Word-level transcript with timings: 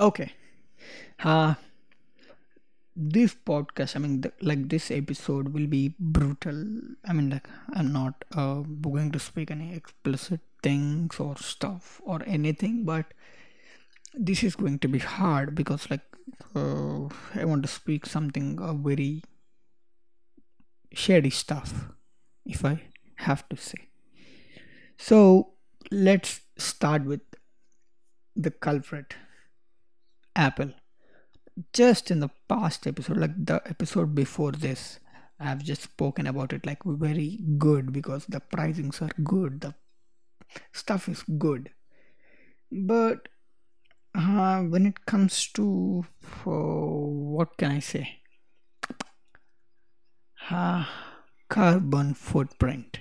Okay. 0.00 0.32
Uh, 1.22 1.54
this 2.96 3.34
podcast, 3.34 3.96
I 3.96 3.98
mean, 3.98 4.20
the, 4.20 4.32
like 4.40 4.68
this 4.68 4.90
episode 4.90 5.52
will 5.52 5.66
be 5.66 5.94
brutal. 5.98 6.64
I 7.04 7.12
mean, 7.12 7.30
like, 7.30 7.48
I'm 7.74 7.92
not 7.92 8.24
uh, 8.34 8.60
going 8.60 9.10
to 9.12 9.18
speak 9.18 9.50
any 9.50 9.74
explicit 9.74 10.40
things 10.62 11.18
or 11.18 11.36
stuff 11.36 12.00
or 12.04 12.22
anything, 12.26 12.84
but 12.84 13.06
this 14.14 14.42
is 14.44 14.56
going 14.56 14.78
to 14.80 14.88
be 14.88 14.98
hard 15.00 15.54
because, 15.54 15.90
like, 15.90 16.02
uh, 16.54 17.06
I 17.34 17.44
want 17.44 17.62
to 17.62 17.68
speak 17.68 18.06
something 18.06 18.60
uh, 18.60 18.74
very 18.74 19.22
shady 20.92 21.30
stuff, 21.30 21.90
if 22.46 22.64
I 22.64 22.82
have 23.16 23.48
to 23.48 23.56
say. 23.56 23.88
So, 24.96 25.54
let's 25.90 26.40
start 26.56 27.04
with 27.04 27.20
the 28.36 28.50
culprit 28.50 29.14
Apple. 30.36 30.72
Just 31.72 32.10
in 32.10 32.20
the 32.20 32.30
past 32.48 32.86
episode, 32.86 33.16
like 33.18 33.46
the 33.46 33.62
episode 33.68 34.14
before 34.14 34.52
this, 34.52 34.98
I've 35.38 35.62
just 35.62 35.82
spoken 35.82 36.26
about 36.26 36.52
it 36.52 36.66
like 36.66 36.82
very 36.84 37.40
good 37.58 37.92
because 37.92 38.26
the 38.26 38.40
pricings 38.40 39.00
are 39.02 39.12
good, 39.22 39.60
the 39.60 39.74
stuff 40.72 41.08
is 41.08 41.22
good. 41.38 41.70
But 42.70 43.28
uh, 44.14 44.62
when 44.62 44.86
it 44.86 45.06
comes 45.06 45.48
to 45.54 46.04
uh, 46.46 46.50
what 46.50 47.56
can 47.56 47.70
I 47.72 47.78
say? 47.80 48.20
Uh, 50.50 50.84
carbon 51.48 52.14
footprint. 52.14 53.00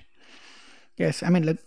Yes, 0.97 1.23
I 1.23 1.29
mean, 1.29 1.45
like 1.45 1.59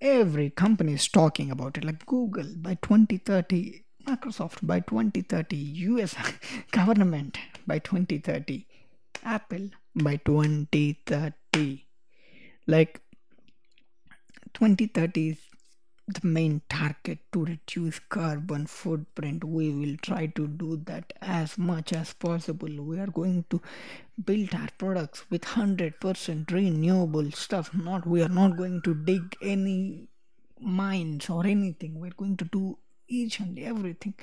every 0.00 0.50
company 0.50 0.94
is 0.94 1.08
talking 1.08 1.50
about 1.50 1.76
it, 1.78 1.84
like 1.84 2.06
Google 2.06 2.54
by 2.56 2.74
2030 2.76 3.83
Microsoft 4.14 4.64
by 4.66 4.80
2030, 4.80 5.56
US 5.56 6.14
government 6.70 7.38
by 7.66 7.78
2030, 7.78 8.66
Apple 9.24 9.70
by 9.94 10.16
2030. 10.16 11.84
Like 12.66 13.00
2030 14.54 15.28
is 15.30 15.38
the 16.06 16.26
main 16.26 16.60
target 16.68 17.18
to 17.32 17.44
reduce 17.44 17.98
carbon 17.98 18.66
footprint. 18.66 19.42
We 19.42 19.70
will 19.70 19.96
try 20.02 20.26
to 20.26 20.46
do 20.46 20.76
that 20.84 21.12
as 21.20 21.58
much 21.58 21.92
as 21.92 22.12
possible. 22.12 22.68
We 22.68 23.00
are 23.00 23.06
going 23.06 23.46
to 23.50 23.60
build 24.22 24.54
our 24.54 24.68
products 24.78 25.24
with 25.30 25.42
100% 25.42 26.52
renewable 26.52 27.32
stuff. 27.32 27.74
Not 27.74 28.06
we 28.06 28.22
are 28.22 28.28
not 28.28 28.56
going 28.56 28.82
to 28.82 28.94
dig 28.94 29.34
any 29.42 30.08
mines 30.60 31.28
or 31.28 31.46
anything. 31.46 31.98
We're 31.98 32.10
going 32.10 32.36
to 32.36 32.44
do 32.44 32.78
each 33.08 33.40
and 33.40 33.58
everything 33.58 34.14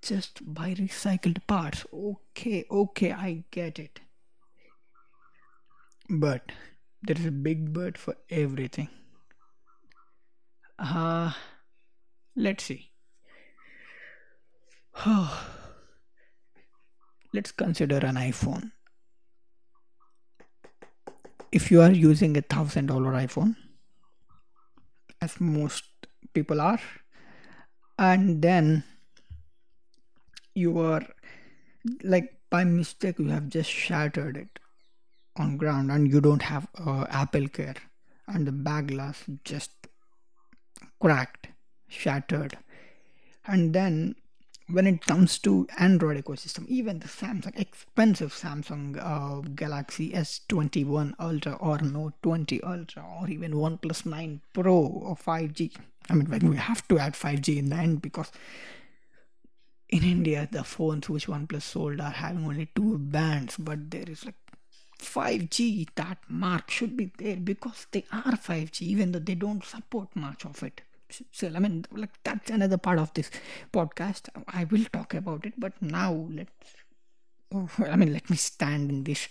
just 0.00 0.40
by 0.54 0.74
recycled 0.74 1.46
parts. 1.46 1.84
Okay, 1.92 2.64
okay, 2.70 3.12
I 3.12 3.44
get 3.50 3.78
it. 3.78 4.00
But 6.08 6.52
there 7.02 7.16
is 7.18 7.26
a 7.26 7.30
big 7.30 7.72
but 7.72 7.96
for 7.96 8.16
everything. 8.30 8.88
Uh, 10.78 11.32
let's 12.36 12.64
see. 12.64 12.90
let's 17.32 17.52
consider 17.52 17.98
an 17.98 18.16
iPhone. 18.16 18.72
If 21.50 21.70
you 21.70 21.80
are 21.82 21.92
using 21.92 22.36
a 22.36 22.42
thousand 22.42 22.86
dollar 22.86 23.12
iPhone, 23.12 23.56
as 25.20 25.40
most 25.40 25.84
people 26.34 26.60
are, 26.60 26.80
and 28.02 28.42
then 28.42 28.82
you 30.54 30.78
are 30.80 31.02
like 32.02 32.32
by 32.50 32.64
mistake 32.64 33.18
you 33.18 33.28
have 33.28 33.48
just 33.48 33.70
shattered 33.70 34.36
it 34.36 34.58
on 35.36 35.56
ground 35.56 35.92
and 35.92 36.10
you 36.12 36.20
don't 36.20 36.42
have 36.42 36.66
uh, 36.84 37.06
apple 37.10 37.46
care. 37.48 37.76
And 38.26 38.46
the 38.46 38.52
back 38.52 38.86
glass 38.86 39.22
just 39.44 39.70
cracked 41.00 41.48
shattered. 41.88 42.58
And 43.46 43.72
then 43.72 44.16
when 44.72 44.86
it 44.86 45.04
comes 45.06 45.38
to 45.38 45.66
android 45.78 46.22
ecosystem 46.24 46.66
even 46.66 46.98
the 46.98 47.08
samsung 47.08 47.58
expensive 47.58 48.32
samsung 48.32 48.96
uh, 48.98 49.40
galaxy 49.54 50.10
s21 50.12 51.12
ultra 51.20 51.52
or 51.54 51.78
note 51.78 52.14
20 52.22 52.62
ultra 52.62 53.04
or 53.20 53.28
even 53.28 53.52
oneplus 53.52 54.04
9 54.06 54.40
pro 54.52 54.74
or 54.74 55.16
5g 55.16 55.76
I 56.10 56.14
mean, 56.14 56.50
we 56.50 56.56
have 56.56 56.86
to 56.88 56.98
add 56.98 57.14
5G 57.14 57.58
in 57.58 57.70
the 57.70 57.76
end 57.76 58.02
because 58.02 58.30
in 59.88 60.02
India, 60.02 60.48
the 60.50 60.64
phones 60.64 61.08
which 61.08 61.26
OnePlus 61.26 61.62
sold 61.62 62.00
are 62.00 62.10
having 62.10 62.44
only 62.44 62.68
two 62.74 62.98
bands, 62.98 63.56
but 63.58 63.90
there 63.90 64.08
is 64.08 64.24
like 64.24 64.34
5G. 64.98 65.88
That 65.94 66.18
mark 66.28 66.70
should 66.70 66.96
be 66.96 67.12
there 67.18 67.36
because 67.36 67.86
they 67.92 68.04
are 68.10 68.32
5G, 68.32 68.82
even 68.82 69.12
though 69.12 69.18
they 69.18 69.34
don't 69.34 69.64
support 69.64 70.08
much 70.14 70.44
of 70.44 70.62
it. 70.62 70.82
I 71.42 71.58
mean, 71.58 71.84
like 71.92 72.10
that's 72.24 72.50
another 72.50 72.78
part 72.78 72.98
of 72.98 73.12
this 73.14 73.30
podcast. 73.72 74.28
I 74.48 74.64
will 74.64 74.84
talk 74.92 75.14
about 75.14 75.46
it, 75.46 75.54
but 75.58 75.80
now 75.80 76.28
let's. 76.30 76.50
I 77.78 77.96
mean, 77.96 78.12
let 78.12 78.30
me 78.30 78.36
stand 78.36 78.90
in 78.90 79.04
this 79.04 79.28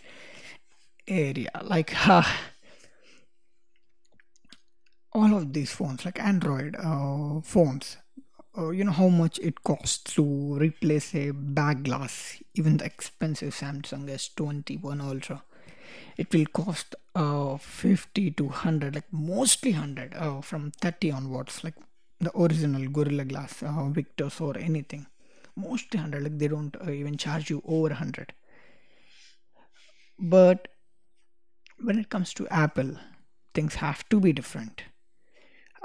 area. 1.08 1.50
Like, 1.64 1.92
uh, 2.08 2.24
all 5.14 5.36
of 5.36 5.54
these 5.54 5.72
phones 5.72 6.06
like 6.06 6.20
android 6.20 6.76
uh, 6.78 7.42
phones 7.42 7.98
uh, 8.58 8.70
you 8.70 8.84
know 8.84 8.92
how 8.92 9.08
much 9.08 9.40
it 9.40 9.64
costs 9.64 10.14
to 10.16 10.24
replace 10.56 11.14
a 11.16 11.32
back 11.32 11.84
glass 11.84 12.42
even 12.54 12.78
the 12.78 12.86
expensive 12.86 13.54
samsung 13.54 14.10
s21 14.10 15.02
ultra 15.02 15.44
it 16.18 16.34
will 16.34 16.46
cost 16.46 16.96
uh, 17.16 17.58
50 17.58 18.32
to 18.32 18.46
100 18.46 18.96
like 18.96 19.12
mostly 19.12 19.72
100 19.72 20.14
uh, 20.16 20.42
from 20.42 20.72
30 20.82 21.12
onwards 21.12 21.64
like 21.64 21.76
the 22.20 22.32
original 22.38 22.88
gorilla 22.90 23.26
glass 23.26 23.64
uh, 23.64 23.86
victus 23.90 24.40
or 24.42 24.58
anything. 24.58 25.08
Mostly 25.56 26.00
100 26.00 26.24
like 26.24 26.38
they 26.38 26.48
don't 26.48 26.76
uh, 26.86 26.92
even 26.92 27.18
charge 27.18 27.50
you 27.50 27.62
over 27.66 27.90
100 27.90 28.34
but 30.22 30.68
when 31.80 31.98
it 31.98 32.10
comes 32.10 32.34
to 32.36 32.48
apple 32.50 32.96
things 33.54 33.76
have 33.76 34.08
to 34.10 34.20
be 34.20 34.32
different. 34.32 34.84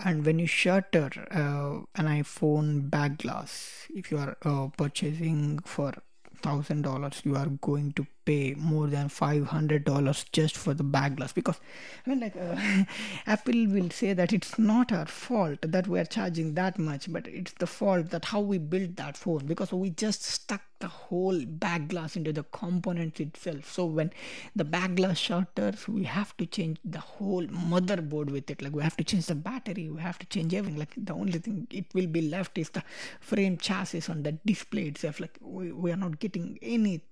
And 0.05 0.27
when 0.27 0.39
you 0.39 0.47
shutter 0.47 1.11
uh, 1.31 1.85
an 1.95 2.07
iphone 2.21 2.91
back 2.91 3.19
glass 3.19 3.87
if 3.95 4.11
you 4.11 4.19
are 4.19 4.37
uh, 4.43 4.69
purchasing 4.77 5.61
for 5.65 5.95
thousand 6.43 6.83
dollars 6.83 7.23
you 7.25 7.35
are 7.35 7.47
going 7.47 7.93
to 7.95 8.07
pay 8.27 8.55
more 8.55 8.89
than 8.89 9.09
five 9.09 9.47
hundred 9.47 9.85
dollars 9.85 10.27
just 10.33 10.57
for 10.57 10.75
the 10.75 10.83
back 10.83 11.17
glass 11.17 11.33
because 11.33 11.59
I 12.07 12.11
mean 12.11 12.21
like 12.21 12.37
uh, 12.37 12.85
Apple 13.27 13.67
will 13.69 13.91
say 13.91 14.13
that 14.13 14.33
it's 14.33 14.59
not 14.59 14.93
our 14.93 15.07
fault 15.07 15.59
that 15.63 15.87
we 15.87 15.99
are 15.99 16.05
charging 16.05 16.55
that 16.55 16.79
much, 16.79 17.11
but 17.11 17.27
it's 17.27 17.53
the 17.53 17.67
fault 17.67 18.11
that 18.11 18.27
how 18.27 18.41
we 18.41 18.59
built 18.59 18.97
that 18.97 19.17
phone 19.17 19.47
because 19.47 19.73
we 19.73 19.91
just 19.91 20.23
stuck 20.23 20.63
the 20.79 20.89
whole 20.89 21.41
back 21.47 21.89
glass 21.89 22.17
into 22.17 22.33
the 22.33 22.43
components 22.45 23.21
itself. 23.21 23.73
So 23.73 23.87
when 23.87 24.13
the 24.55 24.65
back 24.65 24.95
glass 24.97 25.19
shutters, 25.19 25.89
we 25.89 26.05
have 26.05 26.37
to 26.37 26.47
change 26.47 26.79
the 26.85 27.01
whole 27.01 27.47
motherboard 27.47 28.31
with 28.31 28.51
it. 28.51 28.61
Like 28.61 28.75
we 28.75 28.83
have 28.83 28.97
to 28.97 29.05
change 29.05 29.27
the 29.27 29.35
battery, 29.35 29.89
we 29.89 30.01
have 30.01 30.19
to 30.19 30.27
change 30.27 30.53
everything. 30.55 30.79
Like 30.79 30.95
the 30.97 31.15
only 31.15 31.39
thing 31.39 31.67
it 31.71 31.87
will 31.95 32.07
be 32.07 32.23
left 32.23 32.59
is 32.59 32.71
the 32.71 32.83
frame 33.21 33.57
chassis 33.57 34.03
on 34.11 34.23
the 34.23 34.33
display 34.33 34.83
itself. 34.89 35.21
Like 35.21 35.39
we, 35.41 35.73
we 35.73 35.93
are 35.93 35.97
not 35.97 36.19
getting 36.19 36.59
any 36.61 37.03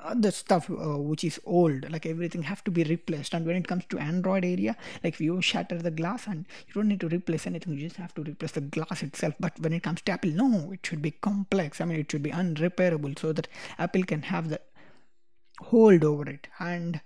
other 0.00 0.30
stuff 0.30 0.70
uh, 0.70 0.98
which 0.98 1.24
is 1.24 1.40
old 1.44 1.90
like 1.90 2.06
everything 2.06 2.42
have 2.42 2.62
to 2.64 2.70
be 2.70 2.84
replaced. 2.84 3.34
And 3.34 3.46
when 3.46 3.56
it 3.56 3.68
comes 3.68 3.84
to 3.86 3.98
android 3.98 4.44
area 4.44 4.76
like 5.02 5.14
if 5.14 5.20
you 5.20 5.40
shatter 5.40 5.78
the 5.78 5.90
glass 5.90 6.26
and 6.26 6.46
you 6.66 6.74
don't 6.74 6.88
need 6.88 7.00
to 7.00 7.08
replace 7.08 7.46
anything 7.46 7.74
you 7.74 7.80
just 7.88 7.96
have 7.96 8.14
to 8.14 8.22
replace 8.22 8.52
the 8.52 8.60
glass 8.60 9.02
itself. 9.02 9.34
But 9.38 9.58
when 9.60 9.72
it 9.72 9.82
comes 9.82 10.02
to 10.02 10.12
apple 10.12 10.30
no 10.30 10.72
it 10.72 10.84
should 10.84 11.02
be 11.02 11.12
complex. 11.12 11.80
I 11.80 11.84
mean 11.84 12.00
it 12.00 12.10
should 12.10 12.22
be 12.22 12.30
unrepairable 12.30 13.18
so 13.18 13.32
that 13.32 13.48
apple 13.78 14.04
can 14.04 14.22
have 14.22 14.48
the 14.48 14.60
hold 15.60 16.04
over 16.04 16.28
it. 16.28 16.48
And 16.58 17.00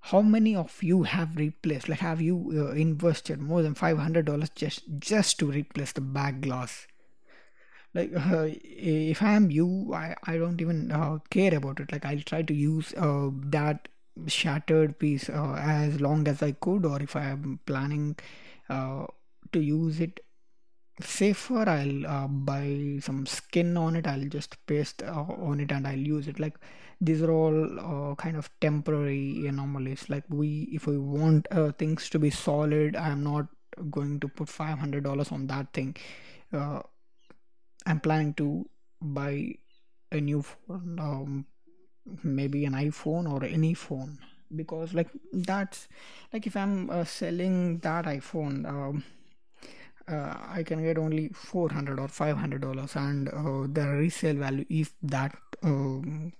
how 0.00 0.22
many 0.22 0.54
of 0.54 0.82
you 0.82 1.02
have 1.02 1.36
replaced 1.36 1.88
like 1.88 1.98
have 1.98 2.20
you 2.20 2.50
uh, 2.54 2.72
invested 2.72 3.40
more 3.40 3.62
than 3.62 3.74
$500 3.74 4.54
just 4.54 4.82
just 4.98 5.38
to 5.38 5.50
replace 5.50 5.92
the 5.92 6.00
back 6.00 6.40
glass 6.40 6.86
like 7.94 8.10
uh, 8.14 8.46
if 8.48 9.22
i 9.22 9.32
am 9.32 9.50
you 9.50 9.92
i, 9.94 10.14
I 10.24 10.36
don't 10.36 10.60
even 10.60 10.92
uh, 10.92 11.18
care 11.30 11.54
about 11.54 11.80
it. 11.80 11.92
Like 11.92 12.04
i'll 12.04 12.20
try 12.20 12.42
to 12.42 12.54
use 12.54 12.92
uh, 12.96 13.30
that 13.56 13.88
shattered 14.26 14.98
piece 14.98 15.28
uh, 15.28 15.54
as 15.58 16.00
long 16.00 16.26
as 16.28 16.42
i 16.42 16.52
could 16.52 16.84
or 16.84 17.00
if 17.00 17.14
i 17.16 17.24
am 17.24 17.60
planning 17.66 18.16
uh, 18.68 19.06
to 19.52 19.60
use 19.60 20.00
it 20.00 20.20
safer 21.00 21.68
i'll 21.68 22.06
uh, 22.06 22.26
buy 22.26 22.98
some 23.00 23.24
skin 23.24 23.76
on 23.76 23.94
it. 23.94 24.06
I'll 24.06 24.28
just 24.28 24.56
paste 24.66 25.02
on 25.04 25.60
it 25.60 25.70
and 25.70 25.86
i'll 25.86 25.96
use 25.96 26.26
it. 26.26 26.40
Like 26.40 26.58
these 27.00 27.22
are 27.22 27.30
all 27.30 28.16
kind 28.16 28.36
of 28.36 28.50
temporary 28.60 29.46
anomalies. 29.46 30.10
Like 30.10 30.24
we 30.28 30.68
if 30.72 30.88
we 30.88 30.98
want 30.98 31.46
things 31.78 32.10
to 32.10 32.18
be 32.18 32.30
solid 32.30 32.96
i'm 32.96 33.22
not 33.22 33.46
going 33.90 34.18
to 34.18 34.26
put 34.26 34.48
$500 34.48 35.32
on 35.32 35.46
that 35.46 35.72
thing 35.72 35.96
I'm 37.88 38.00
planning 38.00 38.34
to 38.34 38.68
buy 39.00 39.54
a 40.12 40.20
new 40.20 40.42
phone 40.42 40.98
um, 41.00 41.46
maybe 42.22 42.64
an 42.64 42.72
iphone 42.74 43.30
or 43.30 43.44
any 43.44 43.74
phone 43.74 44.18
because 44.54 44.94
like 44.94 45.08
that's 45.32 45.88
like 46.32 46.46
if 46.46 46.56
i'm 46.56 46.88
uh, 46.90 47.04
selling 47.04 47.78
that 47.78 48.06
iphone 48.06 48.66
um, 48.66 49.04
uh, 50.08 50.34
i 50.48 50.62
can 50.62 50.82
get 50.82 50.98
only 50.98 51.28
400 51.28 52.00
or 52.00 52.08
500 52.08 52.60
dollars 52.62 52.96
and 52.96 53.28
uh, 53.28 53.66
the 53.70 53.86
resale 53.86 54.36
value 54.36 54.64
if 54.70 54.92
that 55.02 55.36
um, 55.62 56.32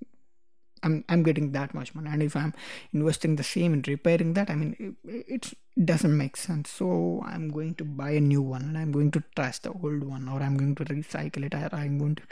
I'm, 0.83 1.05
I'm 1.09 1.23
getting 1.23 1.53
that 1.53 1.75
much 1.75 1.95
money. 1.95 2.11
And 2.11 2.23
if 2.23 2.37
i'm 2.37 2.55
investing 2.93 3.37
the 3.37 3.45
same 3.45 3.73
in 3.75 3.83
repairing 3.87 4.35
that 4.35 4.51
i 4.51 4.55
mean 4.55 4.97
it, 5.05 5.25
it 5.29 5.55
doesn't 5.85 6.17
make 6.17 6.37
sense. 6.37 6.71
So 6.71 7.23
i'm 7.25 7.51
going 7.51 7.75
to 7.77 7.85
buy 7.85 8.11
a 8.11 8.21
new 8.21 8.43
one 8.43 8.63
and 8.63 8.79
i'm 8.79 8.93
going 8.93 9.11
to 9.13 9.23
trash 9.37 9.61
the 9.61 9.73
old 9.73 10.05
one 10.05 10.29
or 10.29 10.41
i'm 10.41 10.57
going 10.57 10.75
to 10.77 10.85
recycle 10.85 11.45
it 11.45 11.55
or 11.55 11.69
i'm 11.73 11.99
going 11.99 12.17
to 12.17 12.23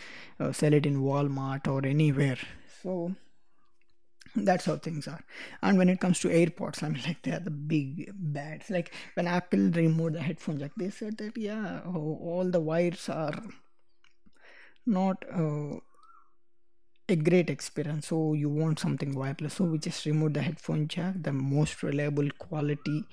uh, 0.40 0.52
sell 0.52 0.72
it 0.72 0.86
in 0.86 1.02
walmart 1.02 1.66
or 1.68 1.86
anywhere. 1.86 2.38
So 2.82 3.14
that's 4.34 4.66
how 4.66 4.76
things 4.76 5.08
are. 5.08 5.24
And 5.62 5.78
when 5.78 5.88
it 5.88 6.00
comes 6.00 6.20
to 6.20 6.28
airpods 6.28 6.82
i 6.82 6.88
mean 6.88 7.02
like 7.06 7.22
they 7.22 7.32
are 7.32 7.40
the 7.40 7.50
big 7.50 8.10
bads. 8.14 8.70
Like 8.70 8.92
when 9.14 9.26
apple 9.26 9.70
removed 9.70 10.14
the 10.14 10.22
headphone 10.22 10.58
jack 10.58 10.72
they 10.76 10.90
said 10.90 11.18
that 11.18 11.36
yeah 11.36 11.80
oh, 11.86 12.18
all 12.22 12.50
the 12.50 12.60
wires 12.60 13.08
are 13.08 13.42
not 14.86 15.24
uh, 15.32 15.76
a 17.08 17.16
great 17.16 17.50
experience. 17.50 18.08
So 18.08 18.32
you 18.32 18.48
want 18.48 18.78
something 18.78 19.14
wireless. 19.14 19.54
So 19.54 19.64
we 19.64 19.78
just 19.78 20.04
remove 20.06 20.34
the 20.34 20.42
headphone 20.42 20.88
jack 20.88 21.14
the 21.20 21.32
most 21.32 21.82
reliable 21.82 22.28
quality 22.38 23.04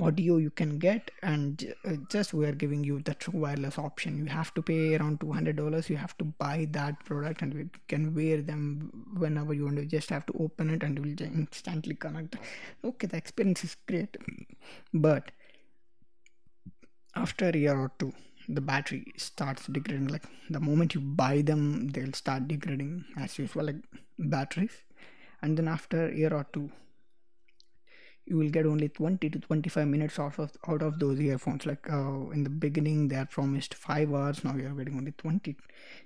audio 0.00 0.36
you 0.36 0.50
can 0.50 0.78
get. 0.78 1.10
And 1.22 1.74
uh, 1.84 1.96
just 2.08 2.32
we 2.32 2.46
are 2.46 2.52
giving 2.52 2.84
you 2.84 3.00
the 3.00 3.14
true 3.14 3.40
wireless 3.40 3.78
option. 3.78 4.16
You 4.16 4.26
have 4.26 4.54
to 4.54 4.62
pay 4.62 4.96
around 4.96 5.20
$200 5.20 5.88
you 5.88 5.96
have 5.96 6.16
to 6.18 6.24
buy 6.24 6.66
that 6.70 7.04
product 7.04 7.42
and 7.42 7.52
you 7.52 7.70
can 7.88 8.14
wear 8.14 8.40
them 8.40 9.06
whenever 9.16 9.52
you 9.52 9.64
want. 9.64 9.78
You 9.78 9.86
just 9.86 10.10
have 10.10 10.24
to 10.26 10.34
open 10.40 10.70
it 10.70 10.82
and 10.82 10.98
it 10.98 11.02
will 11.02 11.26
instantly 11.26 11.94
connect. 11.94 12.36
Okay 12.84 13.06
the 13.06 13.16
experience 13.16 13.64
is 13.64 13.76
great. 13.86 14.16
But 14.94 15.30
after 17.14 17.48
a 17.48 17.56
year 17.56 17.76
or 17.76 17.90
two 17.98 18.12
the 18.48 18.60
battery 18.60 19.12
starts 19.16 19.66
degrading. 19.66 20.08
Like 20.08 20.24
the 20.48 20.60
moment 20.60 20.94
you 20.94 21.00
buy 21.00 21.42
them 21.42 21.88
they'll 21.88 22.12
start 22.12 22.48
degrading 22.48 23.04
as 23.16 23.38
usual 23.38 23.64
like 23.64 23.76
batteries. 24.18 24.82
And 25.42 25.56
then 25.56 25.68
after 25.68 26.08
a 26.08 26.14
year 26.14 26.32
or 26.32 26.46
two 26.52 26.70
you 28.28 28.36
will 28.36 28.50
get 28.50 28.66
only 28.66 28.88
20 28.90 29.30
to 29.30 29.38
25 29.38 29.88
minutes 29.88 30.18
out 30.18 30.38
of 30.38 30.52
out 30.66 30.82
of 30.82 30.98
those 30.98 31.20
earphones. 31.20 31.66
Like 31.66 31.90
uh, 31.90 32.30
in 32.30 32.44
the 32.44 32.50
beginning 32.50 33.08
they 33.08 33.16
are 33.16 33.26
promised 33.26 33.74
5 33.74 34.14
hours. 34.14 34.44
Now 34.44 34.54
you're 34.56 34.70
getting 34.70 34.96
only 34.96 35.12
20 35.12 35.56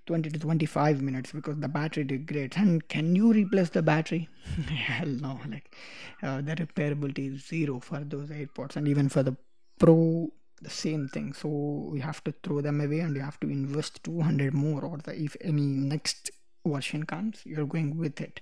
20 0.06 0.30
to 0.30 0.38
25 0.38 1.02
minutes 1.02 1.32
because 1.32 1.58
the 1.58 1.68
battery 1.68 2.04
degrades. 2.04 2.56
And 2.56 2.86
can 2.88 3.14
you 3.16 3.32
replace 3.32 3.70
the 3.70 3.82
battery? 3.82 4.28
Hell 4.68 5.08
no. 5.08 5.40
Like 5.48 5.74
uh, 6.22 6.40
the 6.40 6.56
repairability 6.56 7.34
is 7.34 7.46
zero 7.46 7.80
for 7.80 8.00
those 8.00 8.30
airpods 8.30 8.76
and 8.76 8.88
even 8.88 9.08
for 9.08 9.22
the 9.22 9.36
pro 9.78 10.30
the 10.60 10.70
same 10.70 11.08
thing. 11.08 11.32
So 11.32 11.92
you 11.94 12.02
have 12.02 12.22
to 12.24 12.34
throw 12.42 12.60
them 12.60 12.80
away 12.80 13.00
and 13.00 13.16
you 13.16 13.22
have 13.22 13.40
to 13.40 13.48
invest 13.48 14.04
200 14.04 14.54
more 14.54 14.84
or 14.84 14.98
the, 14.98 15.14
if 15.14 15.36
any 15.40 15.66
next 15.66 16.30
version 16.64 17.04
comes 17.04 17.42
you're 17.44 17.66
going 17.66 17.96
with 17.96 18.20
it. 18.20 18.40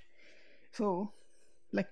So 0.73 1.13
like 1.73 1.89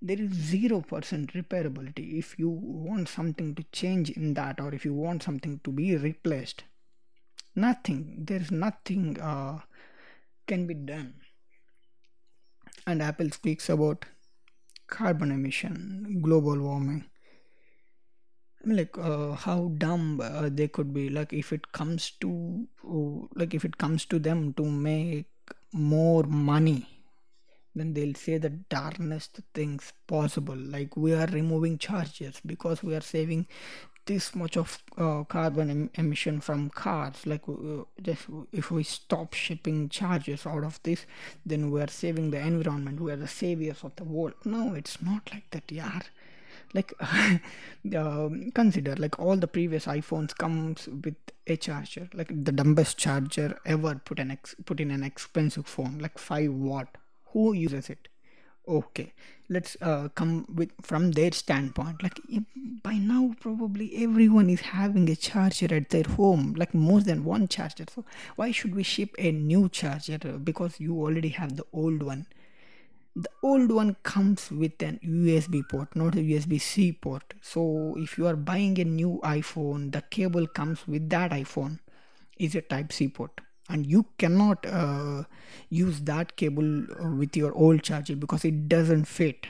there 0.00 0.20
is 0.20 0.30
0% 0.30 0.84
repairability. 0.86 2.18
If 2.18 2.38
you 2.38 2.48
want 2.48 3.08
something 3.08 3.54
to 3.54 3.64
change 3.72 4.10
in 4.10 4.34
that 4.34 4.60
or 4.60 4.74
if 4.74 4.84
you 4.84 4.94
want 4.94 5.22
something 5.22 5.60
to 5.64 5.70
be 5.70 5.96
replaced 5.96 6.64
nothing. 7.56 8.24
There's 8.26 8.50
nothing 8.50 9.18
uh, 9.18 9.60
can 10.46 10.66
be 10.66 10.74
done. 10.74 11.14
And 12.86 13.02
apple 13.02 13.30
speaks 13.30 13.68
about 13.68 14.04
carbon 14.86 15.32
emission 15.32 16.20
global 16.22 16.60
warming 16.60 17.04
Like 18.66 18.98
uh, 18.98 19.32
how 19.32 19.72
dumb 19.78 20.20
uh, 20.20 20.48
they 20.52 20.68
could 20.68 20.92
be. 20.92 21.08
Like 21.08 21.32
if 21.32 21.52
it 21.52 21.72
comes 21.72 22.10
to 22.20 22.66
uh, 22.84 23.26
like 23.34 23.54
if 23.54 23.64
it 23.64 23.78
comes 23.78 24.04
to 24.06 24.18
them 24.18 24.52
to 24.54 24.64
make 24.64 25.26
more 25.72 26.24
money 26.24 26.86
then 27.74 27.92
they'll 27.92 28.14
say 28.14 28.38
the 28.38 28.50
darnest 28.50 29.40
things 29.54 29.92
possible. 30.06 30.56
Like 30.56 30.96
we 30.96 31.12
are 31.14 31.26
removing 31.26 31.78
charges 31.78 32.40
because 32.44 32.82
we 32.82 32.94
are 32.94 33.02
saving 33.02 33.46
this 34.06 34.34
much 34.34 34.56
of 34.56 34.78
uh, 34.96 35.24
carbon 35.24 35.70
em- 35.70 35.90
emission 35.94 36.40
from 36.40 36.70
cars. 36.70 37.26
Like 37.26 37.42
uh, 37.48 37.84
just 38.02 38.26
if 38.52 38.70
we 38.70 38.82
stop 38.82 39.34
shipping 39.34 39.88
charges 39.88 40.46
out 40.46 40.64
of 40.64 40.80
this 40.84 41.04
then 41.44 41.70
we 41.70 41.80
are 41.82 41.88
saving 41.88 42.30
the 42.30 42.38
environment. 42.38 43.00
We 43.00 43.12
are 43.12 43.16
the 43.16 43.28
saviors 43.28 43.84
of 43.84 43.94
the 43.96 44.04
world. 44.04 44.34
No 44.44 44.74
it's 44.74 45.02
not 45.02 45.30
like 45.32 45.50
that 45.50 45.70
yeah 45.70 46.00
like 46.74 46.92
uh, 47.00 48.28
consider 48.54 48.94
like 48.96 49.18
all 49.18 49.36
the 49.36 49.46
previous 49.46 49.86
iphones 49.86 50.36
comes 50.36 50.88
with 50.88 51.16
a 51.46 51.56
charger 51.56 52.08
like 52.12 52.28
the 52.44 52.52
dumbest 52.52 52.98
charger 52.98 53.58
ever 53.64 53.94
put 54.04 54.18
an 54.18 54.30
ex- 54.30 54.56
put 54.64 54.80
in 54.80 54.90
an 54.90 55.02
expensive 55.02 55.66
phone 55.66 55.98
like 55.98 56.18
5 56.18 56.52
watt. 56.52 56.96
Who 57.32 57.52
uses 57.52 57.90
it? 57.90 58.08
Okay 58.66 59.12
let's 59.48 59.76
uh, 59.80 60.08
come 60.14 60.44
with 60.52 60.70
from 60.82 61.12
their 61.12 61.30
standpoint 61.32 62.02
like 62.02 62.18
by 62.82 62.94
now 62.94 63.34
probably 63.40 64.02
everyone 64.02 64.50
is 64.50 64.60
having 64.60 65.08
a 65.08 65.16
charger 65.16 65.72
at 65.72 65.90
their 65.90 66.02
home 66.02 66.54
like 66.56 66.74
more 66.74 67.00
than 67.00 67.24
one 67.24 67.46
charger. 67.48 67.84
So 67.94 68.04
why 68.36 68.50
should 68.50 68.74
we 68.74 68.82
ship 68.82 69.14
a 69.18 69.30
new 69.30 69.68
charger? 69.68 70.18
Because 70.18 70.80
you 70.80 71.00
already 71.00 71.28
have 71.30 71.56
the 71.56 71.64
old 71.72 72.02
one 72.02 72.26
the 73.16 73.30
old 73.42 73.72
one 73.72 73.96
comes 74.02 74.50
with 74.50 74.82
an 74.82 75.00
USB 75.02 75.66
port, 75.66 75.96
not 75.96 76.14
a 76.16 76.18
USB 76.18 76.60
C 76.60 76.92
port. 76.92 77.32
So 77.40 77.94
if 77.96 78.18
you 78.18 78.26
are 78.26 78.36
buying 78.36 78.78
a 78.78 78.84
new 78.84 79.20
iPhone, 79.24 79.90
the 79.92 80.02
cable 80.02 80.46
comes 80.46 80.86
with 80.86 81.08
that 81.08 81.30
iPhone 81.30 81.78
is 82.38 82.54
a 82.54 82.60
Type 82.60 82.92
C 82.92 83.08
port, 83.08 83.40
and 83.70 83.86
you 83.86 84.04
cannot 84.18 84.66
uh, 84.66 85.24
use 85.70 86.02
that 86.02 86.36
cable 86.36 86.82
uh, 86.82 87.08
with 87.08 87.34
your 87.34 87.54
old 87.54 87.82
charger 87.82 88.16
because 88.16 88.44
it 88.44 88.68
doesn't 88.68 89.06
fit. 89.06 89.46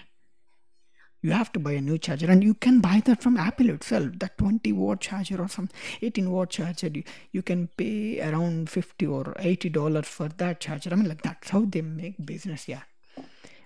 You 1.23 1.33
have 1.33 1.53
to 1.55 1.59
buy 1.59 1.73
a 1.73 1.81
new 1.81 1.99
charger, 1.99 2.31
and 2.31 2.45
you 2.45 2.55
can 2.55 2.79
buy 2.79 3.03
that 3.07 3.21
from 3.21 3.37
Apple 3.37 3.71
itself. 3.71 4.11
That 4.21 4.39
20 4.39 4.71
watt 4.75 5.01
charger 5.01 5.43
or 5.43 5.49
some 5.49 5.71
18 6.03 6.31
watt 6.31 6.51
charger, 6.51 6.87
you, 6.87 7.03
you 7.33 7.43
can 7.43 7.67
pay 7.77 8.21
around 8.21 8.71
50 8.71 9.07
or 9.07 9.35
80 9.37 9.71
dollars 9.71 10.07
for 10.07 10.29
that 10.29 10.61
charger. 10.61 10.91
I 10.93 10.95
mean, 10.95 11.09
like 11.09 11.23
that's 11.23 11.51
how 11.51 11.65
they 11.65 11.83
make 11.83 12.25
business, 12.25 12.69
yeah 12.69 12.83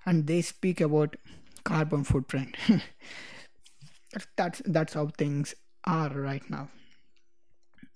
and 0.07 0.27
they 0.27 0.43
speak 0.43 0.81
about 0.81 1.17
carbon 1.65 2.05
footprint. 2.05 2.57
That's 4.37 4.61
that's 4.67 4.95
how 4.95 5.07
things 5.19 5.55
are 5.85 6.11
right 6.11 6.49
now. 6.51 6.69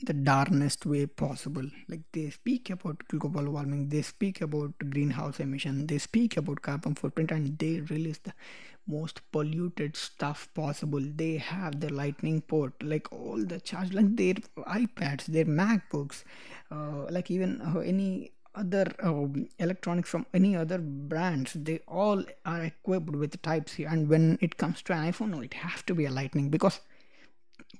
The 0.00 0.12
darnest 0.12 0.86
way 0.86 1.06
possible. 1.06 1.68
Like 1.88 2.02
they 2.12 2.30
speak 2.30 2.70
about 2.70 3.02
global 3.08 3.50
warming 3.50 3.88
they 3.88 4.02
speak 4.02 4.40
about 4.40 4.74
greenhouse 4.90 5.40
emission 5.40 5.86
they 5.86 5.98
speak 5.98 6.36
about 6.36 6.62
carbon 6.62 6.94
footprint 6.94 7.30
and 7.32 7.58
they 7.58 7.80
release 7.80 8.18
the 8.18 8.34
most 8.86 9.20
polluted 9.32 9.96
stuff 9.96 10.48
possible. 10.54 11.00
They 11.00 11.38
have 11.38 11.80
the 11.80 11.92
lightning 11.92 12.42
port 12.42 12.80
like 12.82 13.10
all 13.12 13.44
the 13.44 13.60
charge 13.60 13.92
like 13.92 14.14
their 14.16 14.34
ipads 14.78 15.26
their 15.26 15.46
macbooks 15.46 16.22
uh, 16.70 17.06
like 17.10 17.30
even 17.30 17.60
uh, 17.62 17.80
any 17.80 18.32
other 18.54 18.86
um, 19.02 19.48
electronics 19.58 20.08
from 20.08 20.26
any 20.32 20.54
other 20.56 20.78
brands 20.78 21.54
they 21.54 21.80
all 21.88 22.22
are 22.44 22.64
equipped 22.64 23.10
with 23.10 23.40
type 23.42 23.68
c. 23.68 23.84
And 23.84 24.08
when 24.08 24.38
it 24.40 24.56
comes 24.56 24.82
to 24.82 24.92
an 24.92 25.12
iphone 25.12 25.30
no, 25.30 25.40
it 25.40 25.54
has 25.54 25.82
to 25.82 25.94
be 25.94 26.04
a 26.04 26.10
lightning 26.10 26.50
because 26.50 26.80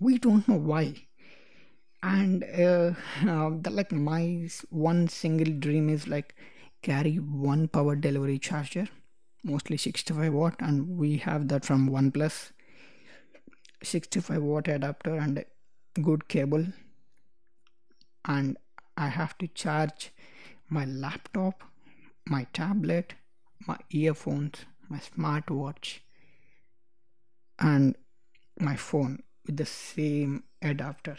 we 0.00 0.18
don't 0.18 0.46
know 0.48 0.56
why. 0.56 1.06
And 2.02 2.44
uh, 2.44 2.92
uh, 3.26 3.50
like 3.70 3.92
my 3.92 4.48
one 4.70 5.08
single 5.08 5.52
dream 5.54 5.88
is 5.88 6.08
like 6.08 6.34
carry 6.82 7.16
one 7.16 7.68
power 7.68 7.96
delivery 7.96 8.38
charger 8.38 8.88
mostly 9.44 9.76
65 9.76 10.32
watt 10.32 10.56
and 10.58 10.96
we 10.98 11.18
have 11.18 11.48
that 11.48 11.64
from 11.64 11.88
oneplus. 11.90 12.50
65 13.82 14.42
watt 14.42 14.68
adapter 14.68 15.14
and 15.14 15.44
good 16.02 16.28
cable. 16.28 16.66
And 18.24 18.56
i 18.96 19.08
have 19.08 19.36
to 19.38 19.46
charge 19.48 20.12
my 20.68 20.84
laptop, 20.84 21.62
my 22.26 22.46
tablet, 22.52 23.14
my 23.66 23.76
earphones, 23.90 24.64
my 24.88 24.98
smartwatch, 24.98 26.00
and 27.58 27.96
my 28.58 28.76
phone 28.76 29.22
with 29.46 29.56
the 29.56 29.66
same 29.66 30.44
adapter, 30.62 31.16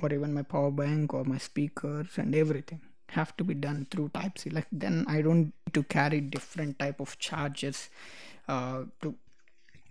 or 0.00 0.12
even 0.12 0.32
my 0.34 0.42
power 0.42 0.70
bank 0.70 1.14
or 1.14 1.24
my 1.24 1.38
speakers 1.38 2.08
and 2.16 2.34
everything. 2.34 2.80
Have 3.08 3.36
to 3.36 3.44
be 3.44 3.54
done 3.54 3.86
through 3.90 4.08
type 4.08 4.38
c. 4.38 4.50
Like 4.50 4.66
then 4.72 5.04
i 5.06 5.20
don't 5.22 5.38
need 5.38 5.74
to 5.74 5.82
carry 5.84 6.20
different 6.20 6.78
type 6.78 6.98
of 7.00 7.16
chargers 7.18 7.88
uh, 8.48 8.84
to 9.02 9.14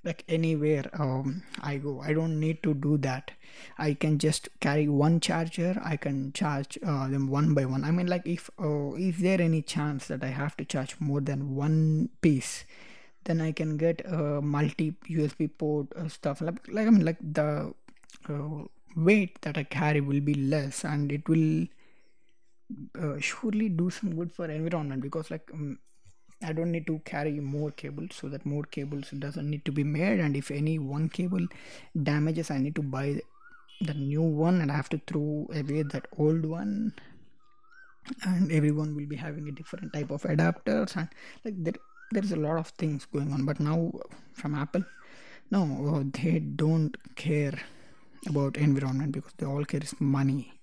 like 0.03 0.24
anywhere 0.27 0.83
um, 1.00 1.43
i 1.62 1.77
go. 1.77 2.01
I 2.01 2.13
don't 2.13 2.39
need 2.39 2.62
to 2.63 2.74
do 2.74 2.98
that. 2.98 3.31
I 3.77 3.93
can 3.93 4.19
just 4.19 4.50
carry 4.60 4.88
one 4.88 5.19
charger. 5.19 5.79
I 5.83 5.95
can 5.98 6.33
charge 6.33 6.77
uh, 6.86 7.07
them 7.07 7.27
one 7.27 7.53
by 7.53 7.65
one. 7.65 7.83
I 7.83 7.91
mean 7.91 8.07
like 8.07 8.25
if 8.25 8.50
uh, 8.62 8.93
is 8.93 9.19
there 9.19 9.41
any 9.41 9.62
chance 9.62 10.07
that 10.07 10.24
i 10.24 10.27
have 10.27 10.57
to 10.57 10.65
charge 10.65 10.95
more 11.00 11.22
than 11.22 11.55
one 11.55 12.10
piece 12.22 12.65
then 13.25 13.39
i 13.39 13.51
can 13.51 13.77
get 13.77 14.01
a 14.05 14.41
multi 14.41 14.93
usb 15.10 15.50
port 15.57 15.88
uh, 15.95 16.07
stuff. 16.10 16.41
Like, 16.41 16.67
like 16.67 16.88
i 16.88 16.89
mean 16.89 17.05
like 17.05 17.19
the 17.22 17.74
uh, 18.29 18.63
weight 18.95 19.41
that 19.41 19.57
i 19.57 19.63
carry 19.63 20.01
will 20.01 20.19
be 20.19 20.33
less 20.33 20.83
and 20.83 21.12
it 21.12 21.27
will 21.29 21.65
uh, 23.00 23.19
surely 23.19 23.69
do 23.69 23.89
some 23.89 24.15
good 24.15 24.31
for 24.31 24.45
environment 24.50 25.01
because 25.01 25.29
like 25.31 25.50
um, 25.53 25.79
I 26.43 26.53
don't 26.53 26.71
need 26.71 26.88
to 26.88 27.00
carry 27.05 27.39
more 27.39 27.71
cables 27.71 28.12
so 28.19 28.29
that 28.29 28.45
more 28.45 28.63
cables 28.63 29.09
doesn't 29.17 29.50
need 29.50 29.65
to 29.65 29.71
be 29.71 29.83
made. 29.83 30.19
And 30.19 30.35
if 30.35 30.51
any 30.51 30.79
one 30.79 31.09
cable 31.09 31.47
damages 32.01 32.51
I 32.51 32.57
need 32.57 32.75
to 32.75 32.83
buy 32.83 33.21
the 33.81 33.93
new 33.93 34.21
one 34.21 34.62
and 34.62 34.71
I 34.71 34.75
have 34.75 34.89
to 34.89 35.01
throw 35.07 35.47
away 35.53 35.83
that 35.83 36.07
old 36.17 36.45
one. 36.45 36.93
And 38.23 38.51
everyone 38.51 38.95
will 38.95 39.05
be 39.05 39.15
having 39.15 39.47
a 39.47 39.51
different 39.51 39.93
type 39.93 40.12
of 40.12 40.23
adapters 40.23 40.97
and 40.97 41.07
like 41.45 41.55
there 41.63 41.79
there's 42.12 42.33
a 42.33 42.35
lot 42.35 42.57
of 42.57 42.67
things 42.67 43.05
going 43.05 43.31
on. 43.33 43.45
But 43.45 43.59
now 43.59 43.93
from 44.33 44.55
Apple 44.55 44.83
no 45.51 46.03
they 46.13 46.39
don't 46.39 46.97
care 47.15 47.53
about 48.27 48.57
environment 48.57 49.12
because 49.13 49.33
they 49.38 49.45
all 49.45 49.65
care 49.65 49.81
is 49.81 49.95
money 50.00 50.53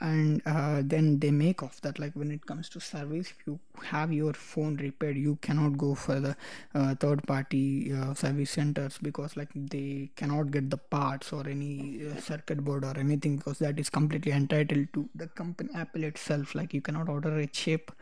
and 0.00 0.42
uh, 0.46 0.80
then 0.84 1.18
they 1.18 1.30
make 1.30 1.62
off 1.62 1.80
that 1.82 1.98
like 1.98 2.12
when 2.14 2.30
it 2.30 2.44
comes 2.46 2.68
to 2.68 2.80
service 2.80 3.30
if 3.30 3.46
you 3.46 3.58
have 3.82 4.12
your 4.12 4.32
phone 4.32 4.76
repaired 4.76 5.16
you 5.16 5.36
cannot 5.42 5.76
go 5.76 5.94
for 5.94 6.18
the 6.18 6.36
uh, 6.74 6.94
third 6.94 7.22
party 7.26 7.92
uh, 7.92 8.14
service 8.14 8.50
centers 8.50 8.98
because 9.02 9.36
like 9.36 9.50
they 9.54 10.10
cannot 10.16 10.50
get 10.50 10.70
the 10.70 10.76
parts 10.76 11.32
or 11.32 11.46
any 11.48 12.00
uh, 12.06 12.20
circuit 12.20 12.64
board 12.64 12.84
or 12.84 12.96
anything 12.98 13.36
because 13.36 13.58
that 13.58 13.78
is 13.78 13.90
completely 13.90 14.32
entitled 14.32 14.86
to 14.92 15.08
the 15.14 15.26
company 15.28 15.68
apple 15.74 16.04
itself. 16.04 16.54
Like 16.54 16.74
you 16.74 16.80
cannot 16.80 17.08
order 17.08 17.38
a 17.38 17.46
chip 17.46 17.92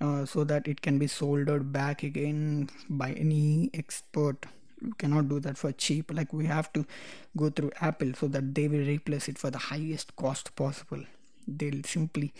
uh, 0.00 0.24
so 0.24 0.44
that 0.44 0.66
it 0.66 0.82
can 0.82 0.98
be 0.98 1.06
soldered 1.06 1.72
back 1.72 2.02
again 2.02 2.70
by 2.88 3.12
any 3.12 3.70
expert. 3.74 4.46
You 4.82 4.94
cannot 4.94 5.28
do 5.28 5.40
that 5.40 5.58
for 5.58 5.72
cheap. 5.72 6.10
Like 6.12 6.32
we 6.32 6.46
have 6.46 6.72
to 6.72 6.86
go 7.36 7.50
through 7.50 7.72
apple 7.80 8.12
so 8.14 8.28
that 8.28 8.54
they 8.54 8.66
will 8.68 8.86
replace 8.86 9.28
it 9.28 9.38
for 9.38 9.50
the 9.50 9.58
highest 9.58 10.16
cost 10.16 10.54
possible 10.56 11.04
they'll 11.46 11.82
simply 11.84 12.32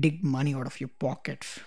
dig 0.00 0.22
money 0.24 0.54
out 0.54 0.66
of 0.66 0.80
your 0.80 0.90
pockets 0.98 1.60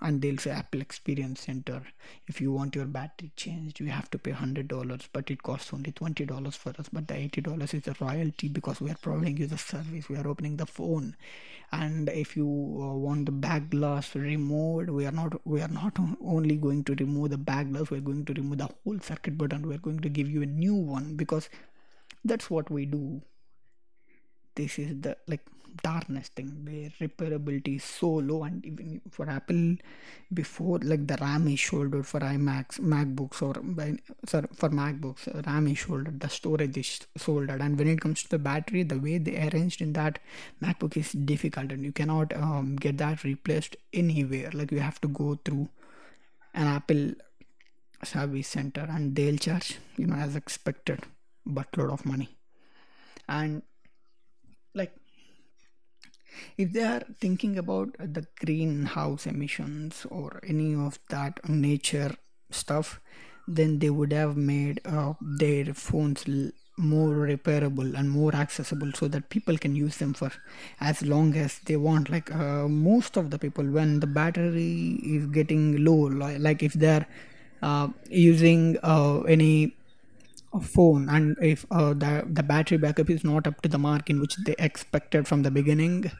and 0.00 0.22
they'll 0.22 0.38
say 0.38 0.50
apple 0.50 0.80
experience 0.80 1.40
center 1.40 1.82
if 2.26 2.40
you 2.40 2.52
want 2.52 2.76
your 2.76 2.84
battery 2.84 3.30
changed 3.36 3.80
you 3.80 3.86
have 3.86 4.08
to 4.10 4.18
pay 4.18 4.30
$100 4.30 5.08
but 5.12 5.30
it 5.30 5.42
costs 5.42 5.72
only 5.72 5.90
$20 5.90 6.54
for 6.54 6.72
us 6.78 6.88
but 6.92 7.08
the 7.08 7.14
$80 7.14 7.74
is 7.74 7.88
a 7.88 7.94
royalty 8.00 8.48
because 8.48 8.80
we 8.80 8.90
are 8.90 8.96
providing 9.02 9.36
you 9.36 9.46
the 9.46 9.58
service 9.58 10.08
we 10.08 10.16
are 10.16 10.28
opening 10.28 10.56
the 10.56 10.66
phone. 10.66 11.16
And 11.70 12.08
if 12.08 12.36
you 12.36 12.46
uh, 12.46 12.94
want 12.94 13.26
the 13.26 13.32
back 13.32 13.70
glass 13.70 14.14
removed 14.14 14.88
we 14.90 15.04
are 15.04 15.12
not 15.12 15.46
we 15.46 15.60
are 15.60 15.68
not 15.68 15.98
only 16.22 16.56
going 16.56 16.84
to 16.84 16.94
remove 16.94 17.30
the 17.30 17.38
back 17.38 17.68
glass 17.70 17.90
we're 17.90 18.00
going 18.00 18.24
to 18.26 18.32
remove 18.34 18.58
the 18.58 18.70
whole 18.84 18.98
circuit 19.00 19.36
board 19.36 19.52
and 19.52 19.66
we're 19.66 19.78
going 19.78 20.00
to 20.00 20.08
give 20.08 20.30
you 20.30 20.42
a 20.42 20.46
new 20.46 20.74
one 20.74 21.14
because 21.14 21.48
that's 22.24 22.48
what 22.50 22.70
we 22.70 22.86
do 22.86 23.20
this 24.60 24.78
is 24.84 24.90
the 25.06 25.16
like 25.32 25.46
darkness 25.86 26.28
thing 26.36 26.48
where 26.66 26.90
repairability 27.02 27.72
is 27.76 27.84
so 27.84 28.08
low 28.28 28.38
and 28.46 28.64
even 28.68 29.00
for 29.16 29.26
apple 29.34 29.62
before 30.38 30.78
like 30.92 31.04
the 31.10 31.18
ram 31.20 31.46
is 31.52 31.60
shouldered 31.66 32.06
for 32.12 32.20
imacs 32.30 32.80
macbooks 32.94 33.42
or 33.48 33.54
sorry 34.32 34.48
for 34.60 34.70
macbooks 34.80 35.28
ram 35.46 35.68
is 35.72 35.78
shouldered 35.84 36.18
the 36.24 36.30
storage 36.38 36.78
is 36.82 36.90
shouldered 37.24 37.60
and 37.66 37.78
when 37.78 37.92
it 37.94 38.00
comes 38.04 38.24
to 38.24 38.30
the 38.34 38.42
battery 38.48 38.82
the 38.94 38.98
way 39.06 39.18
they 39.18 39.36
arranged 39.46 39.80
in 39.86 39.92
that 40.00 40.18
macbook 40.62 40.96
is 40.96 41.12
difficult 41.12 41.70
and 41.72 41.84
you 41.84 41.92
cannot 41.92 42.34
um, 42.36 42.76
get 42.76 42.98
that 42.98 43.24
replaced 43.24 43.76
anywhere. 43.92 44.50
Like 44.52 44.72
you 44.72 44.80
have 44.80 45.00
to 45.02 45.08
go 45.08 45.38
through 45.44 45.68
an 46.54 46.66
apple 46.66 47.12
service 48.04 48.48
center 48.48 48.86
and 48.88 49.14
they'll 49.16 49.36
charge 49.36 49.78
you 49.96 50.06
know 50.06 50.16
as 50.16 50.36
expected 50.36 51.00
buttload 51.46 51.92
of 51.92 52.04
money. 52.06 52.28
And 53.28 53.62
if 56.56 56.72
they 56.72 56.82
are 56.82 57.02
thinking 57.20 57.58
about 57.58 57.94
the 57.98 58.26
greenhouse 58.44 59.26
emissions 59.26 60.06
or 60.10 60.40
any 60.46 60.74
of 60.74 60.98
that 61.08 61.40
nature 61.48 62.14
stuff 62.50 63.00
then 63.46 63.78
they 63.78 63.90
would 63.90 64.12
have 64.12 64.36
made 64.36 64.80
uh, 64.84 65.14
their 65.20 65.72
phones 65.74 66.24
l- 66.28 66.50
more 66.76 67.08
repairable 67.26 67.94
and 67.98 68.08
more 68.10 68.34
accessible 68.34 68.90
so 68.94 69.08
that 69.08 69.28
people 69.30 69.56
can 69.58 69.74
use 69.74 69.96
them 69.96 70.14
for 70.14 70.30
as 70.80 71.02
long 71.02 71.34
as 71.36 71.58
they 71.60 71.76
want. 71.76 72.08
Like 72.08 72.32
uh, 72.32 72.68
most 72.68 73.16
of 73.16 73.30
the 73.30 73.38
people 73.38 73.64
when 73.64 73.98
the 74.00 74.06
battery 74.06 75.00
is 75.02 75.26
getting 75.26 75.84
low 75.84 75.94
like 76.38 76.62
if 76.62 76.74
they're 76.74 77.06
uh, 77.62 77.88
using 78.08 78.78
uh, 78.82 79.20
any 79.22 79.74
phone 80.62 81.08
and 81.08 81.36
if 81.42 81.66
uh, 81.70 81.92
the 81.94 82.24
the 82.32 82.42
battery 82.42 82.78
backup 82.78 83.10
is 83.10 83.22
not 83.24 83.46
up 83.46 83.60
to 83.62 83.68
the 83.68 83.78
mark 83.78 84.08
in 84.10 84.20
which 84.20 84.34
they 84.46 84.54
expected 84.58 85.28
from 85.28 85.42
the 85.42 85.50
beginning 85.50 86.10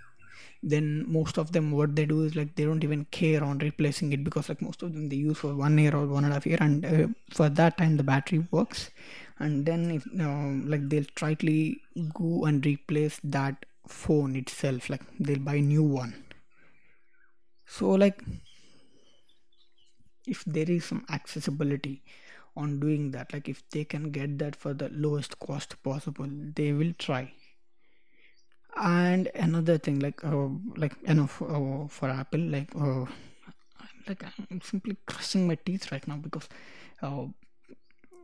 then 0.63 1.05
most 1.07 1.39
of 1.39 1.53
them 1.53 1.71
what 1.71 1.95
they 1.95 2.05
do 2.05 2.23
is 2.25 2.35
like 2.35 2.55
they 2.57 2.65
don't 2.65 2.83
even 2.83 3.05
care 3.07 3.43
on 3.45 3.59
replacing 3.59 4.13
it 4.13 4.25
because 4.25 4.49
like 4.49 4.61
most 4.61 4.83
of 4.83 4.93
them 4.93 5.09
they 5.09 5.17
use 5.17 5.39
for 5.39 5.55
one 5.55 5.79
year 5.79 5.95
or 5.95 6.07
one 6.07 6.25
and 6.25 6.33
a 6.33 6.37
half 6.37 6.47
year 6.47 6.59
and 6.61 6.85
uh, 6.85 7.07
for 7.33 7.49
that 7.49 7.79
time 7.79 7.97
the 7.97 8.03
battery 8.03 8.45
works. 8.51 8.91
And 9.39 9.65
then 9.65 9.91
if 9.93 10.07
uh, 10.21 10.69
like 10.69 10.89
they'll 10.89 11.05
tryly 11.15 11.81
go 12.13 12.45
and 12.45 12.65
replace 12.67 13.21
that 13.23 13.67
phone 13.87 14.35
itself 14.37 14.91
like 14.91 15.03
they'll 15.21 15.39
buy 15.39 15.61
new 15.61 15.85
one. 15.85 16.25
So 17.67 17.91
like 17.91 18.23
if 20.27 20.45
there 20.45 20.71
is 20.71 20.85
some 20.85 21.05
accessibility 21.11 22.03
on 22.57 22.79
doing 22.81 23.11
that 23.13 23.33
like 23.33 23.49
if 23.49 23.69
they 23.71 23.85
can 23.85 24.11
get 24.11 24.39
that 24.39 24.57
for 24.57 24.75
the 24.75 24.89
lowest 24.91 25.39
cost 25.39 25.81
possible 25.83 26.29
they 26.57 26.73
will 26.73 26.93
try 26.99 27.33
and 28.81 29.31
another 29.35 29.79
thing 29.79 29.99
like 30.01 30.25
uh, 30.25 30.49
like 30.77 30.95
you 31.07 31.15
know 31.15 31.27
for, 31.27 31.49
uh, 31.51 31.89
for 31.89 32.09
apple 32.09 32.41
like 32.41 32.71
uh, 32.77 33.05
like 34.09 34.25
i'm 34.51 34.61
simply 34.61 34.97
crushing 35.07 35.47
my 35.47 35.55
teeth 35.67 35.91
right 35.93 36.07
now 36.09 36.17
because 36.17 36.49
uh, 37.03 37.25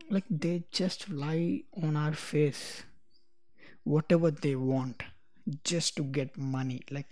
like 0.09 0.23
they 0.29 0.63
just 0.71 1.09
lie 1.09 1.61
on 1.83 1.95
our 1.95 2.13
face. 2.13 2.83
Whatever 3.83 4.31
they 4.31 4.55
want 4.55 5.03
just 5.63 5.95
to 5.95 6.03
get 6.03 6.37
money 6.37 6.81
like 6.89 7.07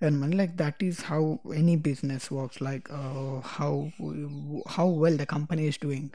and 0.00 0.20
money 0.20 0.36
like 0.36 0.56
that 0.56 0.76
is 0.80 1.00
how 1.02 1.40
any 1.52 1.76
business 1.76 2.30
works 2.30 2.60
like 2.60 2.88
uh, 2.92 3.40
how 3.40 3.90
how 4.68 4.86
well 4.86 5.16
the 5.16 5.26
company 5.26 5.66
is 5.66 5.76
doing 5.76 6.12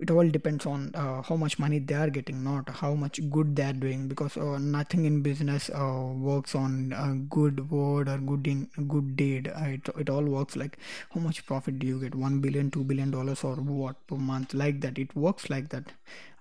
it 0.00 0.10
all 0.12 0.28
depends 0.28 0.64
on 0.64 0.92
uh, 0.94 1.20
how 1.22 1.34
much 1.34 1.58
money 1.58 1.78
they 1.80 1.94
are 1.94 2.08
getting 2.08 2.42
not 2.44 2.68
how 2.68 2.94
much 2.94 3.18
good 3.30 3.56
they 3.56 3.64
are 3.64 3.72
doing 3.72 4.06
because 4.06 4.36
uh, 4.36 4.56
nothing 4.58 5.04
in 5.06 5.22
business 5.22 5.70
uh, 5.70 6.04
works 6.14 6.54
on 6.54 6.92
a 6.96 7.14
good 7.36 7.68
word 7.70 8.08
or 8.08 8.18
good 8.18 8.46
in 8.46 8.68
good 8.86 9.16
deed. 9.16 9.48
Uh, 9.48 9.64
it, 9.76 9.88
it 9.98 10.08
all 10.08 10.22
works 10.22 10.54
like 10.54 10.78
how 11.12 11.20
much 11.20 11.44
profit 11.46 11.78
do 11.80 11.86
you 11.86 12.00
get? 12.00 12.14
1 12.14 12.40
billion 12.40 12.70
2 12.70 12.84
billion 12.84 13.10
dollars 13.10 13.42
or 13.42 13.56
what 13.56 14.06
per 14.06 14.16
month? 14.16 14.54
Like 14.54 14.80
that. 14.82 14.98
It 14.98 15.14
works 15.16 15.50
like 15.50 15.68
that. 15.70 15.92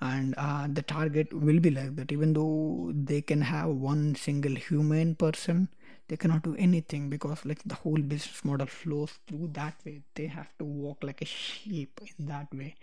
And 0.02 0.36
uh, 0.38 0.68
the 0.72 0.84
target 0.84 1.34
will 1.34 1.60
be 1.60 1.72
like 1.72 1.96
that. 1.96 2.12
Even 2.12 2.34
though 2.34 2.92
they 2.94 3.22
can 3.22 3.42
have 3.42 3.70
one 3.70 4.16
single 4.16 4.56
human 4.56 5.16
person 5.16 5.70
they 6.10 6.16
cannot 6.16 6.42
do 6.42 6.56
anything 6.58 7.10
because 7.10 7.44
like 7.46 7.62
the 7.66 7.76
whole 7.76 7.98
business 7.98 8.46
model 8.46 8.66
flows 8.66 9.12
through 9.28 9.50
that 9.52 9.74
way. 9.86 10.00
They 10.16 10.28
have 10.28 10.48
to 10.60 10.64
walk 10.64 11.04
like 11.04 11.22
a 11.22 11.26
sheep 11.26 12.00
in 12.18 12.28
that 12.28 12.48
way 12.54 12.76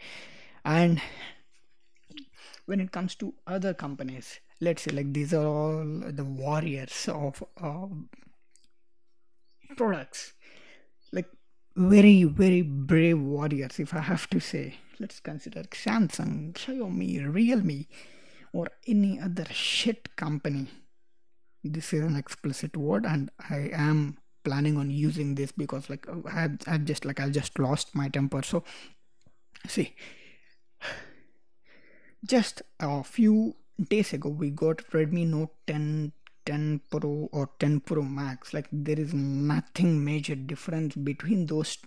and 0.65 1.01
when 2.67 2.81
it 2.81 2.93
comes 2.93 3.15
to 3.15 3.35
other 3.47 3.75
companies 3.75 4.41
let's 4.61 4.83
say 4.83 4.91
like 4.93 5.13
these 5.13 5.35
are 5.35 5.47
all 5.47 5.85
the 5.85 6.25
warriors 6.25 7.09
of 7.09 7.43
uh, 7.61 7.87
products. 9.77 10.33
Like 11.13 11.29
very 11.77 12.25
very 12.25 12.63
brave 12.63 13.21
warriors 13.21 13.79
if 13.79 13.95
i 13.95 14.01
have 14.01 14.29
to 14.31 14.41
say. 14.41 14.77
Let's 14.99 15.21
consider 15.21 15.63
samsung 15.65 16.53
xiaomi 16.53 17.35
realme 17.35 17.87
or 18.53 18.69
any 18.87 19.21
other 19.21 19.47
shit 19.51 20.15
company. 20.17 20.69
This 21.65 21.93
is 21.93 22.05
an 22.05 22.17
explicit 22.17 22.77
word 22.77 23.05
and 23.07 23.31
i 23.51 23.71
am 23.73 24.19
planning 24.45 24.77
on 24.77 24.91
using 24.91 25.35
this 25.35 25.53
because 25.53 25.89
like 25.89 26.07
i've, 26.31 26.59
I've 26.67 26.85
just 26.85 27.07
like 27.07 27.19
i 27.19 27.29
just 27.29 27.59
lost 27.59 27.95
my 27.95 28.09
temper. 28.09 28.43
So 28.43 28.63
see 29.67 29.95
just 32.25 32.63
a 32.81 33.03
few 33.05 33.55
days 33.89 34.13
ago 34.13 34.29
we 34.29 34.51
got 34.51 34.79
redmi 34.93 35.27
note 35.27 35.55
10 35.67 36.13
10 36.47 36.81
pro 36.91 37.29
or 37.33 37.51
10 37.59 37.81
pro 37.81 38.03
max. 38.03 38.53
Like 38.53 38.69
there 38.71 38.99
is 38.99 39.15
nothing 39.15 40.05
major 40.05 40.35
difference 40.35 40.95
between 40.95 41.47
those 41.47 41.79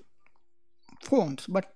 phones. 1.03 1.45
But 1.47 1.73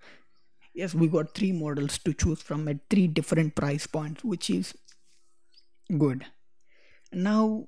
yes 0.74 0.96
we 0.96 1.08
got 1.08 1.36
three 1.36 1.52
models 1.52 1.98
to 2.00 2.14
choose 2.14 2.42
from 2.42 2.68
at 2.68 2.90
three 2.90 3.08
different 3.08 3.56
price 3.56 3.88
points 3.88 4.24
which 4.24 4.50
is 4.50 4.74
good. 5.98 6.26
Now 7.12 7.68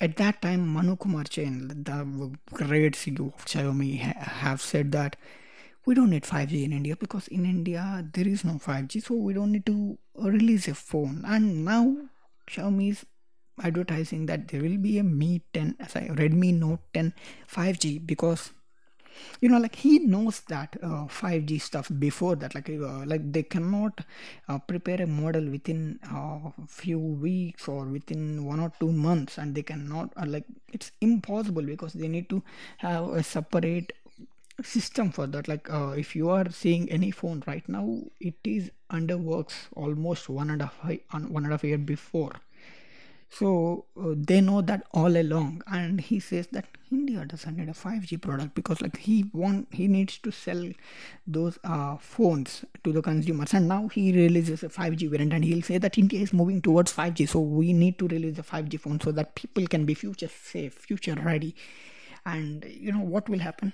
at 0.00 0.16
that 0.16 0.42
time 0.42 0.66
manu 0.68 0.94
kumar 0.96 1.24
jain 1.24 1.68
the 1.68 2.30
great 2.52 2.92
ceo 2.94 3.32
of 3.34 3.46
xiaomi 3.46 3.98
ha- 4.02 4.30
have 4.40 4.60
said 4.60 4.92
that 4.92 5.16
we 5.86 5.94
don't 5.94 6.10
need 6.10 6.24
5g 6.24 6.64
in 6.64 6.72
india 6.72 6.96
because 6.96 7.28
in 7.28 7.44
india 7.46 8.04
there 8.12 8.28
is 8.28 8.44
no 8.44 8.54
5g 8.54 9.02
so 9.02 9.14
we 9.14 9.32
don't 9.32 9.52
need 9.52 9.66
to 9.66 9.98
release 10.18 10.68
a 10.68 10.74
phone. 10.74 11.24
And 11.26 11.64
now 11.64 11.96
xiaomi 12.48 12.90
is 12.90 13.06
advertising 13.62 14.26
that 14.26 14.48
there 14.48 14.62
will 14.62 14.76
be 14.76 14.98
a 14.98 15.02
Mi 15.02 15.42
10, 15.52 15.76
sorry, 15.88 16.08
Redmi 16.08 16.54
Note 16.54 16.80
10 16.92 17.14
5G 17.50 18.06
because 18.06 18.50
you 19.40 19.48
know 19.48 19.58
like 19.58 19.74
he 19.76 19.98
knows 20.00 20.40
that 20.48 20.76
uh, 20.82 21.06
5g 21.06 21.58
stuff 21.58 21.90
before 21.98 22.36
that 22.36 22.54
like 22.54 22.68
uh, 22.68 23.02
like 23.06 23.32
they 23.32 23.42
cannot 23.42 24.02
uh, 24.46 24.58
prepare 24.58 25.00
a 25.00 25.06
model 25.06 25.48
within 25.48 25.98
a 26.12 26.16
uh, 26.16 26.50
few 26.68 26.98
weeks 26.98 27.66
or 27.66 27.86
within 27.86 28.44
one 28.44 28.60
or 28.60 28.70
two 28.78 28.92
months 28.92 29.38
and 29.38 29.54
they 29.54 29.62
cannot 29.62 30.12
uh, 30.18 30.26
like 30.26 30.44
it's 30.70 30.92
impossible 31.00 31.62
because 31.62 31.94
they 31.94 32.08
need 32.08 32.28
to 32.28 32.42
have 32.76 33.08
a 33.08 33.22
separate 33.22 33.90
system 34.62 35.10
for 35.10 35.26
that. 35.26 35.48
Like 35.48 35.72
uh, 35.72 35.94
if 35.96 36.16
you 36.16 36.30
are 36.30 36.50
seeing 36.50 36.90
any 36.90 37.10
phone 37.10 37.42
right 37.46 37.68
now 37.68 38.00
it 38.20 38.34
is 38.44 38.70
under 38.90 39.18
works 39.18 39.68
almost 39.74 40.28
one 40.28 40.50
and 40.50 40.62
a 40.62 40.66
half 40.82 40.98
one 41.28 41.44
and 41.44 41.46
a 41.46 41.50
half 41.50 41.64
year 41.64 41.78
before. 41.78 42.32
So 43.28 43.86
uh, 44.00 44.14
they 44.14 44.40
know 44.40 44.62
that 44.62 44.84
all 44.92 45.16
along. 45.16 45.62
And 45.66 46.00
he 46.00 46.20
says 46.20 46.46
that 46.52 46.66
india 46.92 47.24
doesn't 47.24 47.56
need 47.56 47.68
a 47.68 47.72
5g 47.72 48.22
product 48.22 48.54
because 48.54 48.80
like 48.80 48.96
he 48.96 49.28
want 49.32 49.66
he 49.72 49.88
needs 49.88 50.18
to 50.18 50.30
sell 50.30 50.70
those 51.26 51.58
uh, 51.64 51.96
phones 51.96 52.64
to 52.84 52.92
the 52.92 53.02
consumers. 53.02 53.52
And 53.52 53.68
now 53.68 53.88
he 53.88 54.12
releases 54.12 54.62
a 54.62 54.68
5g 54.68 55.10
variant 55.10 55.32
and 55.32 55.44
he'll 55.44 55.62
say 55.62 55.78
that 55.78 55.98
india 55.98 56.20
is 56.20 56.32
moving 56.32 56.62
towards 56.62 56.92
5g 56.92 57.28
so 57.28 57.40
we 57.40 57.72
need 57.72 57.98
to 57.98 58.08
release 58.08 58.38
a 58.38 58.42
5g 58.42 58.80
phone 58.80 59.00
so 59.00 59.12
that 59.12 59.34
people 59.34 59.66
can 59.66 59.84
be 59.84 59.94
future 59.94 60.28
safe 60.28 60.74
future 60.74 61.14
ready. 61.14 61.54
And 62.24 62.64
you 62.64 62.90
know 62.92 63.04
what 63.04 63.28
will 63.28 63.38
happen 63.38 63.72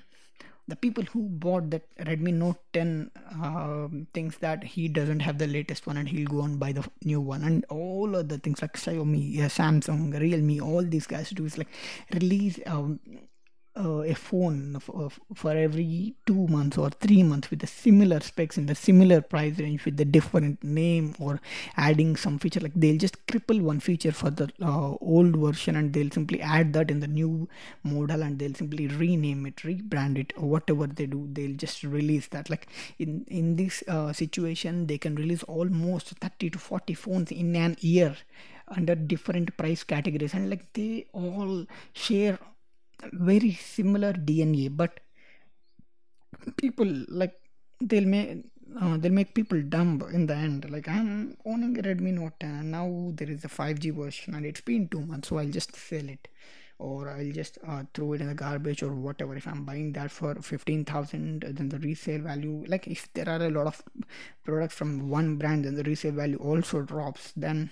the 0.69 0.76
people 0.76 1.04
who 1.04 1.23
bought 1.28 1.71
that 1.71 1.83
Redmi 1.97 2.33
Note 2.35 2.59
10 2.73 3.11
uh, 3.42 3.88
thinks 4.14 4.38
that 4.38 4.62
he 4.62 4.88
doesn't 4.88 5.21
have 5.21 5.38
the 5.38 5.47
latest 5.47 5.87
one 5.87 5.97
and 5.97 6.09
he'll 6.09 6.28
go 6.28 6.42
and 6.42 6.59
buy 6.59 6.73
the 6.73 6.88
new 7.04 7.21
one. 7.21 7.42
And 7.42 7.64
all 7.69 8.14
other 8.14 8.38
things 8.38 8.62
like 8.62 8.75
Xiaomi, 8.75 9.37
Samsung, 9.37 10.19
Realme, 10.19 10.61
all 10.61 10.83
these 10.83 11.07
guys 11.07 11.31
do 11.31 11.45
is 11.45 11.59
like 11.59 11.69
release 12.12 12.61
um, 12.66 13.00
uh, 13.76 14.02
a 14.02 14.14
phone 14.14 14.79
for, 14.81 15.11
for 15.35 15.50
every 15.52 16.14
two 16.26 16.47
months 16.49 16.76
or 16.76 16.91
three 16.91 17.23
months 17.23 17.50
with 17.50 17.61
the 17.61 17.67
similar 17.67 18.21
specs 18.21 18.59
in 18.59 18.67
the 18.67 18.75
similar 18.75 19.21
price 19.21 19.59
range 19.59 19.85
with 19.85 19.97
the 19.97 20.05
different 20.05 20.62
name 20.62 21.14
or 21.19 21.41
adding 21.76 22.14
some 22.17 22.38
feature 22.38 22.61
like 22.61 22.75
they'll 22.75 22.99
just 22.99 23.26
cripple 23.26 23.61
one 23.61 23.81
feature 23.81 24.12
for 24.12 24.31
the 24.31 24.50
uh, 24.61 24.95
old 25.00 25.37
version 25.37 25.76
and 25.76 25.93
they'll 25.93 26.11
simply 26.11 26.41
add 26.41 26.73
that 26.73 26.91
in 26.91 27.00
the 27.00 27.07
new 27.07 27.49
model 27.83 28.23
and 28.23 28.38
they'll 28.38 28.55
simply 28.55 28.87
rename 28.88 29.47
it 29.47 29.57
rebrand 29.57 30.19
it 30.19 30.33
or 30.37 30.49
whatever 30.49 30.87
they 30.87 31.07
do 31.07 31.29
they'll 31.33 31.57
just 31.57 31.83
release 31.83 32.29
that. 32.29 32.50
Like 32.50 32.67
in 32.99 33.25
in 33.29 33.57
this 33.57 33.83
uh, 33.88 34.12
situation 34.12 34.87
they 34.87 34.99
can 34.99 35.14
release 35.14 35.43
almost 35.45 36.09
30 36.09 36.50
to 36.50 36.59
40 36.59 36.95
phones 36.95 37.31
in 37.31 37.57
an 37.57 37.76
year 37.81 38.17
under 38.69 38.95
different 38.95 39.57
price 39.57 39.85
categories. 39.85 40.35
And 40.35 40.50
like 40.50 40.73
they 40.73 41.07
all 41.12 41.67
share 41.93 42.38
very 43.12 43.52
similar 43.52 44.12
DNA, 44.12 44.75
but 44.75 45.00
people 46.56 46.87
like 47.09 47.35
they'll 47.80 48.06
make 48.06 48.44
uh, 48.80 48.97
they'll 48.97 49.12
make 49.12 49.35
people 49.35 49.61
dumb 49.62 50.02
in 50.12 50.26
the 50.26 50.35
end. 50.35 50.71
Like 50.71 50.88
I'm 50.88 51.37
owning 51.44 51.78
a 51.78 51.82
Redmi 51.82 52.14
Note 52.14 52.40
10 52.40 52.50
and 52.50 52.71
now 52.71 53.12
there 53.14 53.30
is 53.30 53.44
a 53.44 53.49
5G 53.49 53.94
version 53.94 54.35
and 54.35 54.47
it's 54.47 54.61
been 54.61 54.88
two 54.88 55.00
months, 55.00 55.28
so 55.28 55.38
I'll 55.38 55.47
just 55.47 55.76
sell 55.76 56.09
it 56.09 56.28
or 56.78 57.11
I'll 57.11 57.32
just 57.32 57.59
uh, 57.66 57.85
throw 57.94 58.14
it 58.14 58.21
in 58.21 58.28
the 58.28 58.35
garbage 58.35 58.82
or 58.82 58.94
whatever. 58.94 59.37
If 59.37 59.47
I'm 59.47 59.64
buying 59.64 59.92
that 59.92 60.11
for 60.11 60.35
15,000, 60.35 61.44
then 61.50 61.68
the 61.68 61.78
resale 61.78 62.23
value, 62.23 62.65
like 62.67 62.88
if 62.88 63.12
there 63.12 63.28
are 63.28 63.43
a 63.43 63.50
lot 63.50 63.67
of 63.67 63.82
products 64.45 64.75
from 64.75 65.08
one 65.08 65.36
brand, 65.36 65.65
then 65.65 65.76
the 65.76 65.84
resale 65.84 66.12
value 66.12 66.38
also 66.38 66.82
drops. 66.82 67.32
Then 67.36 67.71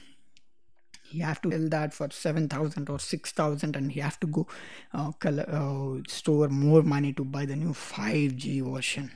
he 1.10 1.18
have 1.20 1.40
to 1.42 1.50
sell 1.50 1.68
that 1.68 1.92
for 1.92 2.08
7000 2.10 2.88
or 2.88 2.98
6000 2.98 3.76
and 3.76 3.92
he 3.92 4.00
have 4.00 4.18
to 4.20 4.26
go 4.26 4.46
uh, 4.94 5.10
uh, 5.24 5.96
store 6.06 6.48
more 6.48 6.82
money 6.82 7.12
to 7.12 7.24
buy 7.24 7.44
the 7.44 7.56
new 7.56 7.72
5g 7.72 8.62
version. 8.72 9.10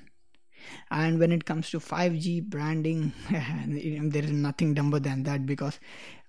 And 0.91 1.19
when 1.21 1.31
it 1.31 1.45
comes 1.45 1.71
to 1.71 1.79
5g 1.79 2.41
branding 2.41 3.13
there 3.31 4.25
is 4.25 4.31
nothing 4.33 4.75
dumber 4.75 4.99
than 4.99 5.23
that 5.25 5.47
because 5.47 5.79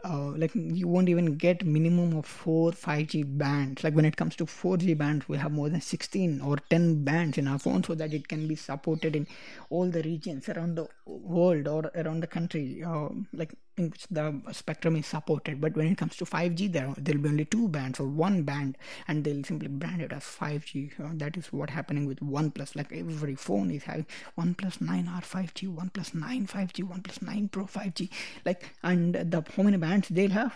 uh, 0.04 0.32
like 0.38 0.52
you 0.54 0.88
won't 0.88 1.10
even 1.10 1.38
get 1.38 1.66
minimum 1.66 2.16
of 2.18 2.26
four 2.26 2.72
5g 2.72 3.38
bands. 3.38 3.84
Like 3.84 3.96
when 3.96 4.06
it 4.06 4.18
comes 4.18 4.36
to 4.38 4.46
4g 4.46 4.98
bands 4.98 5.28
we 5.28 5.38
have 5.38 5.52
more 5.52 5.70
than 5.70 5.82
16 5.82 6.42
or 6.42 6.58
10 6.70 7.04
bands 7.04 7.38
in 7.38 7.48
our 7.48 7.60
phone 7.60 7.84
so 7.84 7.96
that 7.96 8.14
it 8.14 8.28
can 8.28 8.48
be 8.48 8.56
supported 8.56 9.16
in 9.16 9.28
all 9.70 9.90
the 9.90 10.04
regions 10.04 10.50
around 10.50 10.76
the 10.76 10.88
world 11.06 11.68
or 11.68 11.92
around 11.96 12.22
the 12.22 12.28
country 12.28 12.84
uh, 12.84 13.10
like 13.34 13.54
in 13.78 13.90
which 13.90 14.06
the 14.10 14.42
spectrum 14.52 14.96
is 14.96 15.08
supported. 15.08 15.60
But 15.60 15.76
when 15.76 15.88
it 15.88 15.98
comes 15.98 16.16
to 16.18 16.26
5g 16.26 16.72
there 16.72 16.94
there'll 16.98 17.22
be 17.22 17.30
only 17.30 17.46
two 17.46 17.68
bands 17.68 18.00
or 18.00 18.08
one 18.08 18.44
band 18.44 18.78
and 19.08 19.24
they'll 19.24 19.44
simply 19.44 19.70
brand 19.70 20.02
it 20.02 20.12
as 20.12 20.24
5g 20.24 21.00
uh, 21.00 21.12
that 21.16 21.38
is 21.38 21.52
what 21.52 21.70
happening 21.70 22.06
with 22.06 22.20
oneplus. 22.20 22.76
Like 22.76 22.92
every 22.92 23.36
phone 23.36 23.72
is 23.72 23.84
having 23.84 24.06
oneplus 24.38 24.80
9r 24.80 25.22
5g 25.22 25.76
oneplus 25.76 26.14
9 26.14 26.48
5g 26.48 26.88
oneplus 26.88 27.22
9 27.22 27.48
pro 27.50 27.66
5g 27.66 28.10
like 28.46 28.72
and 28.84 29.16
the 29.16 29.44
how 29.56 29.64
many 29.64 29.78
bands 29.86 30.10
they'll 30.10 30.38
have 30.42 30.56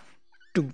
two 0.53 0.71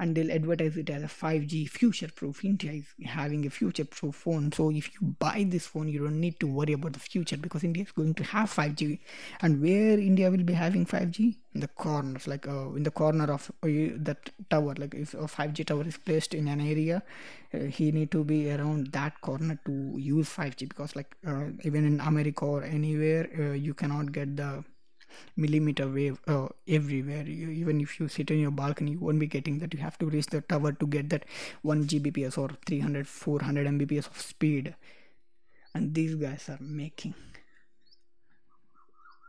and 0.00 0.14
they'll 0.14 0.32
advertise 0.32 0.76
it 0.76 0.90
as 0.90 1.02
a 1.02 1.06
5G 1.06 1.68
future 1.68 2.08
proof. 2.14 2.44
India 2.44 2.72
is 2.72 2.86
having 3.06 3.46
a 3.46 3.50
future 3.50 3.84
proof 3.84 4.16
phone. 4.16 4.50
So 4.52 4.70
if 4.70 4.92
you 4.94 5.14
buy 5.18 5.46
this 5.48 5.66
phone, 5.66 5.88
you 5.88 6.00
don't 6.00 6.20
need 6.20 6.40
to 6.40 6.46
worry 6.46 6.72
about 6.72 6.94
the 6.94 6.98
future 6.98 7.36
because 7.36 7.62
India 7.62 7.84
is 7.84 7.92
going 7.92 8.14
to 8.14 8.24
have 8.24 8.52
5G. 8.52 8.98
And 9.42 9.62
where 9.62 9.98
India 9.98 10.30
will 10.30 10.42
be 10.42 10.52
having 10.52 10.84
5G? 10.86 11.36
In 11.54 11.60
the 11.60 11.68
corners, 11.68 12.26
like 12.26 12.48
uh, 12.48 12.72
in 12.72 12.82
the 12.82 12.90
corner 12.90 13.32
of 13.32 13.48
uh, 13.62 13.68
that 13.98 14.30
tower. 14.50 14.74
Like 14.76 14.94
if 14.94 15.14
a 15.14 15.18
5G 15.18 15.66
tower 15.66 15.86
is 15.86 15.96
placed 15.96 16.34
in 16.34 16.48
an 16.48 16.60
area, 16.60 17.00
uh, 17.52 17.58
he 17.58 17.92
need 17.92 18.10
to 18.10 18.24
be 18.24 18.50
around 18.50 18.88
that 18.88 19.20
corner 19.20 19.60
to 19.64 19.94
use 19.96 20.28
5G 20.28 20.68
because 20.68 20.96
like 20.96 21.14
uh, 21.24 21.44
even 21.62 21.86
in 21.86 22.00
America 22.00 22.44
or 22.44 22.64
anywhere, 22.64 23.30
uh, 23.38 23.52
you 23.52 23.72
cannot 23.72 24.10
get 24.10 24.36
the 24.36 24.64
millimeter 25.36 25.88
wave 25.88 26.20
uh, 26.26 26.48
everywhere. 26.68 27.22
You, 27.22 27.50
even 27.50 27.80
if 27.80 27.98
you 28.00 28.08
sit 28.08 28.30
in 28.30 28.40
your 28.40 28.50
balcony 28.50 28.92
you 28.92 28.98
won't 28.98 29.18
be 29.18 29.26
getting 29.26 29.58
that. 29.58 29.74
You 29.74 29.80
have 29.80 29.98
to 29.98 30.06
reach 30.06 30.26
the 30.26 30.40
tower 30.40 30.72
to 30.72 30.86
get 30.86 31.10
that 31.10 31.24
1 31.62 31.84
gbps 31.86 32.38
or 32.38 32.50
300 32.66 33.06
400 33.06 33.66
mbps 33.66 34.06
of 34.06 34.20
speed. 34.20 34.74
And 35.74 35.94
these 35.94 36.14
guys 36.14 36.48
are 36.48 36.58
making 36.60 37.14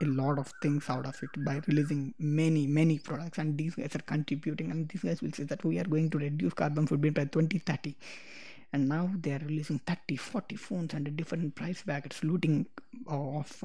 a 0.01 0.05
lot 0.05 0.37
of 0.37 0.51
things 0.61 0.89
out 0.89 1.05
of 1.05 1.15
it 1.23 1.43
by 1.43 1.61
releasing 1.67 2.13
many 2.19 2.67
many 2.67 2.99
products. 2.99 3.37
And 3.37 3.57
these 3.57 3.75
guys 3.75 3.95
are 3.95 3.99
contributing. 3.99 4.71
And 4.71 4.87
these 4.89 5.01
guys 5.01 5.21
will 5.21 5.31
say 5.31 5.43
that 5.43 5.63
we 5.63 5.79
are 5.79 5.85
going 5.85 6.09
to 6.11 6.17
reduce 6.17 6.53
carbon 6.53 6.87
footprint 6.87 7.15
by 7.15 7.25
2030 7.25 7.95
and 8.73 8.87
now 8.89 9.09
they 9.21 9.31
are 9.31 9.39
releasing 9.39 9.79
30 9.79 10.15
40 10.15 10.55
phones 10.55 10.93
under 10.93 11.11
different 11.11 11.55
price 11.55 11.81
brackets 11.83 12.23
looting 12.23 12.65
off 13.07 13.63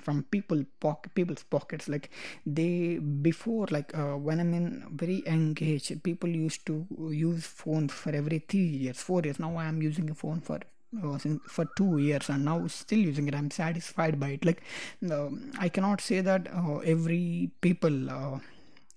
from 0.00 0.22
people 0.24 0.64
pocket 0.80 1.14
people's 1.14 1.42
pockets. 1.42 1.88
Like 1.88 2.10
they 2.44 2.98
before 2.98 3.66
like 3.70 3.96
uh, 3.96 4.16
when 4.16 4.40
i'm 4.40 4.54
in 4.54 4.84
very 4.90 5.22
engaged 5.26 6.02
people 6.02 6.28
used 6.28 6.66
to 6.66 6.86
use 7.10 7.44
phones 7.46 7.92
for 7.92 8.10
every 8.10 8.38
three 8.40 8.60
years 8.84 9.00
four 9.00 9.22
years. 9.22 9.38
Now 9.38 9.56
i 9.56 9.64
am 9.64 9.82
using 9.82 10.10
a 10.10 10.14
phone 10.14 10.40
for 10.40 10.60
uh, 11.02 11.18
for 11.48 11.66
two 11.76 11.98
years 11.98 12.28
and 12.28 12.44
now 12.44 12.66
still 12.68 12.98
using 12.98 13.28
it. 13.28 13.34
I'm 13.34 13.50
satisfied 13.50 14.18
by 14.20 14.30
it. 14.30 14.44
Like 14.44 14.62
uh, 15.10 15.28
i 15.58 15.68
cannot 15.68 16.00
say 16.00 16.20
that 16.20 16.48
uh, 16.54 16.78
every 16.78 17.50
people 17.60 18.10
uh, 18.10 18.38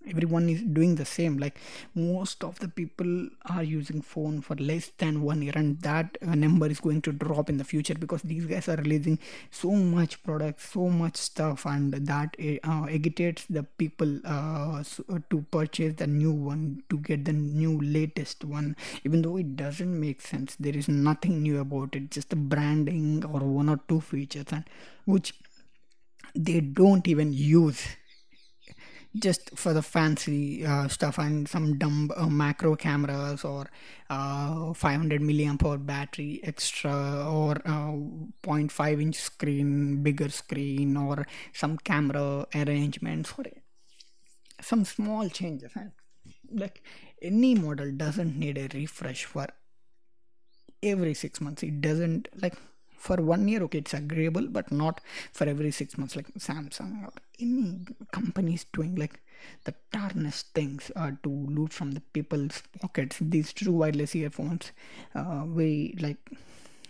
everyone 0.09 0.49
is 0.49 0.61
doing 0.61 0.95
the 0.95 1.05
same. 1.05 1.37
Like 1.37 1.59
most 1.95 2.43
of 2.43 2.59
the 2.59 2.67
people 2.67 3.29
are 3.49 3.63
using 3.63 4.01
phone 4.01 4.41
for 4.41 4.55
less 4.55 4.91
than 4.97 5.21
one 5.21 5.41
year 5.41 5.53
and 5.55 5.79
that 5.81 6.17
uh, 6.25 6.35
number 6.35 6.67
is 6.67 6.79
going 6.79 7.01
to 7.03 7.11
drop 7.11 7.49
in 7.49 7.57
the 7.57 7.63
future 7.63 7.95
because 7.95 8.21
these 8.23 8.45
guys 8.45 8.67
are 8.67 8.77
releasing 8.77 9.19
so 9.51 9.71
much 9.71 10.21
products 10.23 10.69
so 10.71 10.89
much 10.89 11.15
stuff 11.17 11.65
and 11.65 11.93
that 11.93 12.35
uh, 12.63 12.85
agitates 12.89 13.45
the 13.49 13.63
people 13.63 14.19
uh, 14.25 14.83
uh, 15.09 15.19
to 15.29 15.41
purchase 15.51 15.93
the 15.95 16.07
new 16.07 16.31
one 16.31 16.83
to 16.89 16.97
get 16.97 17.25
the 17.25 17.33
new 17.33 17.79
latest 17.81 18.43
one. 18.45 18.75
Even 19.03 19.21
though 19.21 19.37
it 19.37 19.55
doesn't 19.55 19.99
make 19.99 20.21
sense 20.21 20.55
there 20.59 20.75
is 20.75 20.87
nothing 20.87 21.41
new 21.41 21.59
about 21.59 21.95
it 21.95 22.11
just 22.11 22.29
the 22.29 22.35
branding 22.35 23.23
or 23.25 23.39
one 23.39 23.69
or 23.69 23.79
two 23.87 23.99
features 24.01 24.45
and 24.51 24.63
which 25.05 25.33
they 26.35 26.59
don't 26.59 27.07
even 27.07 27.33
use 27.33 27.87
just 29.17 29.57
for 29.57 29.73
the 29.73 29.81
fancy 29.81 30.65
uh, 30.65 30.87
stuff 30.87 31.17
and 31.17 31.47
some 31.47 31.77
dumb 31.77 32.11
uh, 32.15 32.27
macro 32.27 32.75
cameras 32.75 33.43
or 33.43 33.67
uh, 34.09 34.71
500 34.73 35.21
milliamp 35.21 35.65
hour 35.65 35.77
battery 35.77 36.39
extra 36.43 37.25
or 37.27 37.53
uh, 37.65 37.91
0.5 38.43 39.01
inch 39.01 39.15
screen 39.15 40.03
bigger 40.03 40.29
screen 40.29 40.95
or 40.95 41.25
some 41.53 41.77
camera 41.77 42.45
arrangements 42.53 43.33
or 43.37 43.45
some 44.61 44.85
small 44.85 45.27
changes 45.29 45.71
and 45.75 45.91
like 46.51 46.83
any 47.21 47.55
model 47.55 47.91
doesn't 47.91 48.37
need 48.37 48.57
a 48.57 48.67
refresh 48.77 49.25
for 49.25 49.47
every 50.81 51.13
six 51.13 51.41
months. 51.41 51.63
It 51.63 51.81
doesn't 51.81 52.27
like 52.41 52.55
for 53.07 53.17
one 53.17 53.47
year 53.47 53.63
okay 53.63 53.79
it's 53.79 53.93
agreeable 53.93 54.47
but 54.57 54.71
not 54.71 55.01
for 55.31 55.45
every 55.53 55.71
six 55.71 55.97
months 55.97 56.15
like 56.15 56.29
samsung 56.47 56.91
or 57.05 57.13
any 57.39 57.79
companies 58.11 58.65
doing 58.73 58.95
like 58.95 59.19
the 59.65 59.73
tarnished 59.91 60.47
things 60.53 60.91
uh, 60.95 61.11
to 61.23 61.29
loot 61.29 61.73
from 61.73 61.91
the 61.91 62.01
people's 62.13 62.61
pockets. 62.81 63.17
These 63.21 63.53
true 63.53 63.73
wireless 63.73 64.15
earphones 64.15 64.71
uh, 65.15 65.43
we 65.47 65.95
like 65.99 66.17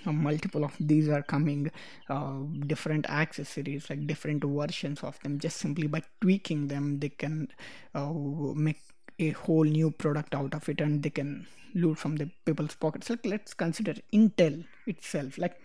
uh, 0.05 0.11
multiple 0.11 0.63
of 0.63 0.75
these 0.79 1.09
are 1.09 1.21
coming 1.21 1.71
uh, 2.09 2.39
different 2.65 3.09
accessories 3.09 3.89
like 3.89 4.07
different 4.07 4.43
versions 4.43 5.03
of 5.03 5.19
them. 5.21 5.39
Just 5.39 5.57
simply 5.57 5.87
by 5.87 6.01
tweaking 6.21 6.67
them 6.67 6.99
they 6.99 7.09
can 7.09 7.49
uh, 7.95 8.11
make 8.11 8.79
a 9.19 9.31
whole 9.31 9.65
new 9.65 9.91
product 9.91 10.33
out 10.33 10.53
of 10.53 10.67
it 10.69 10.79
and 10.79 11.03
they 11.03 11.09
can 11.09 11.45
loot 11.75 11.97
from 11.97 12.15
the 12.15 12.29
people's 12.45 12.75
pockets. 12.75 13.09
Like 13.09 13.25
let's 13.25 13.53
consider 13.53 13.95
intel 14.13 14.65
itself. 14.87 15.37
Like 15.37 15.59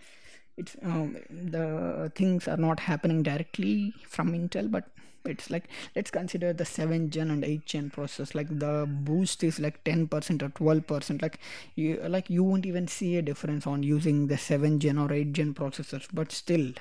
it's 0.57 0.75
um, 0.83 1.17
the 1.29 2.11
things 2.15 2.47
are 2.47 2.57
not 2.57 2.79
happening 2.79 3.23
directly 3.23 3.93
from 4.07 4.31
intel 4.33 4.69
but 4.69 4.85
it's 5.25 5.49
like 5.49 5.67
let's 5.95 6.11
consider 6.11 6.53
the 6.53 6.65
7 6.65 7.09
gen 7.09 7.31
and 7.31 7.43
8 7.43 7.65
gen 7.65 7.89
process 7.89 8.35
like 8.35 8.47
the 8.59 8.85
boost 8.87 9.43
is 9.43 9.59
like 9.59 9.83
10% 9.83 10.43
or 10.43 10.49
12% 10.49 11.21
like 11.21 11.39
you 11.75 11.99
like 12.07 12.29
you 12.29 12.43
won't 12.43 12.65
even 12.65 12.87
see 12.87 13.17
a 13.17 13.21
difference 13.21 13.65
on 13.65 13.83
using 13.83 14.27
the 14.27 14.37
7 14.37 14.79
gen 14.79 14.97
or 14.97 15.11
8 15.11 15.33
gen 15.33 15.53
processors 15.53 16.07
but 16.13 16.31
still 16.31 16.71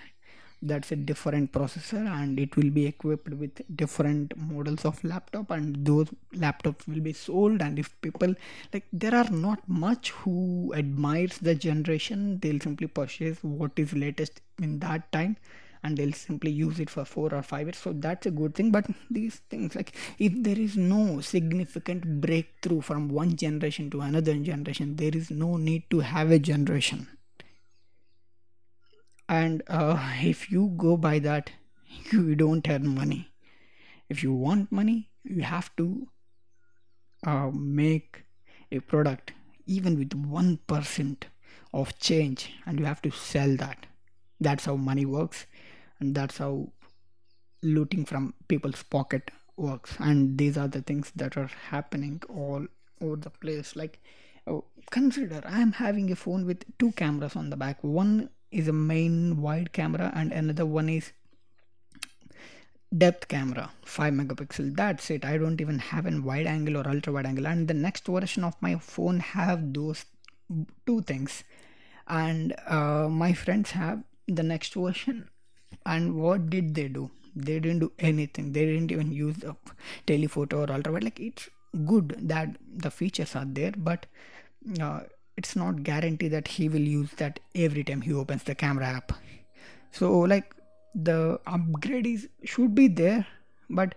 that's 0.64 0.92
a 0.92 0.96
different 0.96 1.52
processor 1.52 2.04
and 2.18 2.38
it 2.40 2.56
will 2.56 2.70
be 2.70 2.86
equipped 2.86 3.28
with 3.28 3.60
different 3.76 4.36
models 4.36 4.84
of 4.84 5.02
laptop 5.04 5.50
and 5.50 5.84
those 5.84 6.08
laptops 6.34 6.86
will 6.88 7.00
be 7.00 7.12
sold. 7.12 7.62
And 7.62 7.78
if 7.78 8.00
people 8.00 8.34
like 8.72 8.84
there 8.92 9.14
are 9.14 9.30
not 9.30 9.68
much 9.68 10.10
who 10.10 10.72
admires 10.74 11.38
the 11.38 11.54
generation 11.54 12.38
they'll 12.40 12.60
simply 12.60 12.86
purchase 12.86 13.38
what 13.42 13.72
is 13.76 13.92
latest 13.92 14.40
in 14.60 14.78
that 14.80 15.10
time 15.12 15.36
and 15.82 15.98
they'll 15.98 16.12
simply 16.12 16.50
use 16.50 16.80
it 16.80 16.88
for 16.88 17.04
four 17.04 17.34
or 17.34 17.42
five 17.42 17.66
years. 17.66 17.76
So 17.76 17.92
that's 17.92 18.26
a 18.26 18.30
good 18.30 18.54
thing. 18.54 18.70
But 18.70 18.86
these 19.10 19.36
things 19.50 19.76
like 19.76 19.94
if 20.18 20.32
there 20.36 20.58
is 20.58 20.76
no 20.76 21.20
significant 21.20 22.20
breakthrough 22.20 22.80
from 22.80 23.08
one 23.08 23.36
generation 23.36 23.90
to 23.90 24.00
another 24.00 24.34
generation 24.34 24.96
there 24.96 25.14
is 25.14 25.30
no 25.30 25.56
need 25.56 25.88
to 25.90 26.00
have 26.00 26.30
a 26.30 26.38
generation 26.38 27.06
and 29.28 29.62
uh, 29.68 29.98
if 30.20 30.50
you 30.50 30.72
go 30.76 30.96
by 30.96 31.18
that 31.18 31.50
you 32.12 32.34
don't 32.34 32.68
earn 32.68 32.94
money. 32.94 33.30
If 34.08 34.22
you 34.22 34.32
want 34.32 34.70
money 34.70 35.10
you 35.22 35.42
have 35.42 35.74
to 35.76 36.08
uh, 37.26 37.50
make 37.52 38.24
a 38.70 38.80
product 38.80 39.32
even 39.66 39.98
with 39.98 40.10
1% 40.10 41.22
of 41.72 41.98
change 41.98 42.52
and 42.66 42.78
you 42.78 42.84
have 42.84 43.00
to 43.02 43.10
sell 43.10 43.56
that. 43.56 43.86
That's 44.40 44.66
how 44.66 44.76
money 44.76 45.06
works 45.06 45.46
and 46.00 46.14
that's 46.14 46.38
how 46.38 46.68
looting 47.62 48.04
from 48.04 48.34
people's 48.48 48.82
pocket 48.82 49.30
works. 49.56 49.96
And 49.98 50.36
these 50.36 50.58
are 50.58 50.68
the 50.68 50.82
things 50.82 51.12
that 51.16 51.36
are 51.36 51.50
happening 51.70 52.22
all 52.28 52.66
over 53.00 53.16
the 53.16 53.30
place. 53.30 53.74
Like 53.74 54.00
oh, 54.46 54.64
consider 54.90 55.42
i 55.46 55.60
am 55.60 55.72
having 55.72 56.10
a 56.10 56.16
phone 56.16 56.44
with 56.44 56.64
two 56.78 56.92
cameras 56.92 57.36
on 57.36 57.50
the 57.50 57.56
back 57.56 57.82
one 57.82 58.28
is 58.54 58.68
a 58.68 58.72
main 58.72 59.40
wide 59.42 59.72
camera 59.72 60.12
and 60.14 60.32
another 60.32 60.64
one 60.64 60.88
is 60.88 61.12
depth 62.96 63.26
camera 63.28 63.70
5 63.84 64.12
megapixel. 64.14 64.76
That's 64.76 65.10
it. 65.10 65.24
I 65.24 65.36
don't 65.36 65.60
even 65.60 65.78
have 65.78 66.06
a 66.06 66.20
wide 66.20 66.46
angle 66.46 66.76
or 66.76 66.88
ultra 66.88 67.12
wide 67.12 67.26
angle. 67.26 67.46
And 67.46 67.66
the 67.68 67.74
next 67.74 68.06
version 68.06 68.44
of 68.44 68.54
my 68.60 68.76
phone 68.76 69.20
have 69.20 69.72
those 69.74 70.04
two 70.86 71.02
things. 71.02 71.42
And 72.06 72.54
uh, 72.66 73.08
my 73.08 73.32
friends 73.32 73.72
have 73.72 74.04
the 74.28 74.42
next 74.42 74.74
version. 74.74 75.28
And 75.84 76.14
what 76.14 76.48
did 76.50 76.74
they 76.74 76.88
do? 76.88 77.10
They 77.34 77.58
didn't 77.58 77.80
do 77.80 77.92
anything. 77.98 78.52
They 78.52 78.64
didn't 78.64 78.92
even 78.92 79.10
use 79.12 79.38
the 79.38 79.56
telephoto 80.06 80.64
or 80.64 80.72
ultra 80.72 80.92
wide. 80.92 81.04
Like 81.04 81.18
it's 81.18 81.48
good 81.84 82.14
that 82.28 82.56
the 82.84 82.90
features 82.90 83.34
are 83.34 83.44
there 83.44 83.72
but 83.76 84.06
uh, 84.80 85.00
it's 85.36 85.56
not 85.56 85.82
guarantee 85.82 86.28
that 86.28 86.48
he 86.48 86.68
will 86.68 86.80
use 86.80 87.10
that 87.16 87.40
every 87.54 87.84
time 87.84 88.00
he 88.00 88.12
opens 88.12 88.44
the 88.44 88.54
camera 88.54 88.86
app. 88.86 89.12
So 89.90 90.20
like 90.20 90.54
the 90.94 91.40
upgrade 91.46 92.06
is 92.06 92.28
should 92.44 92.74
be 92.74 92.88
there 92.88 93.26
but 93.68 93.94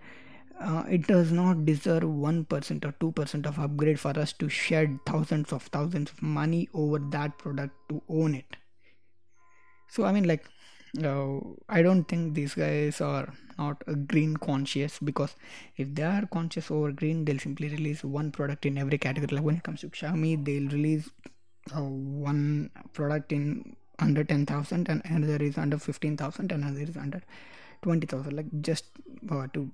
uh, 0.60 0.82
it 0.90 1.06
does 1.06 1.30
not 1.30 1.64
deserve 1.64 2.02
1% 2.02 2.84
or 2.84 3.12
2% 3.12 3.46
of 3.46 3.58
upgrade 3.60 4.00
for 4.00 4.18
us 4.18 4.32
to 4.32 4.48
shed 4.48 4.98
thousands 5.06 5.52
of 5.52 5.62
thousands 5.64 6.10
of 6.10 6.20
money 6.20 6.68
over 6.74 6.98
that 7.10 7.38
product 7.38 7.74
to 7.88 8.02
own 8.08 8.34
it. 8.34 8.56
So 9.90 10.04
i 10.04 10.12
mean 10.12 10.24
like 10.24 10.44
uh, 11.04 11.38
i 11.68 11.82
don't 11.82 12.04
think 12.04 12.34
these 12.34 12.54
guys 12.54 13.00
are 13.00 13.32
not 13.58 13.82
green 14.06 14.36
conscious 14.36 14.98
because 15.00 15.34
if 15.76 15.94
they 15.94 16.02
are 16.02 16.26
conscious 16.26 16.70
over 16.70 16.92
green 16.92 17.24
they'll 17.24 17.38
simply 17.38 17.68
release 17.68 18.04
one 18.04 18.30
product 18.30 18.64
in 18.66 18.78
every 18.78 18.98
category. 18.98 19.36
Like 19.36 19.44
when 19.44 19.56
it 19.56 19.62
comes 19.64 19.80
to 19.80 19.88
xiaomi 19.88 20.44
they'll 20.44 20.68
release 20.68 21.10
uh, 21.76 21.82
one 21.82 22.70
product 22.92 23.32
in 23.32 23.76
under 23.98 24.22
10000 24.22 24.88
and 24.88 25.02
another 25.04 25.42
is 25.42 25.58
under 25.58 25.76
15000 25.76 26.52
and 26.52 26.64
another 26.64 26.82
is 26.82 26.96
under 26.96 27.20
20000 27.82 28.32
like 28.36 28.46
just 28.60 28.84
uh, 29.30 29.46
to 29.52 29.70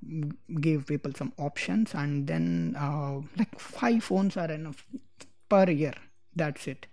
give 0.60 0.86
people 0.86 1.12
some 1.14 1.32
options 1.38 1.94
and 1.94 2.26
then 2.26 2.74
uh, 2.78 3.20
like 3.36 3.58
five 3.58 4.02
phones 4.02 4.36
are 4.36 4.50
enough 4.50 4.86
per 5.48 5.70
year. 5.70 5.94
That's 6.34 6.66
it 6.66 6.86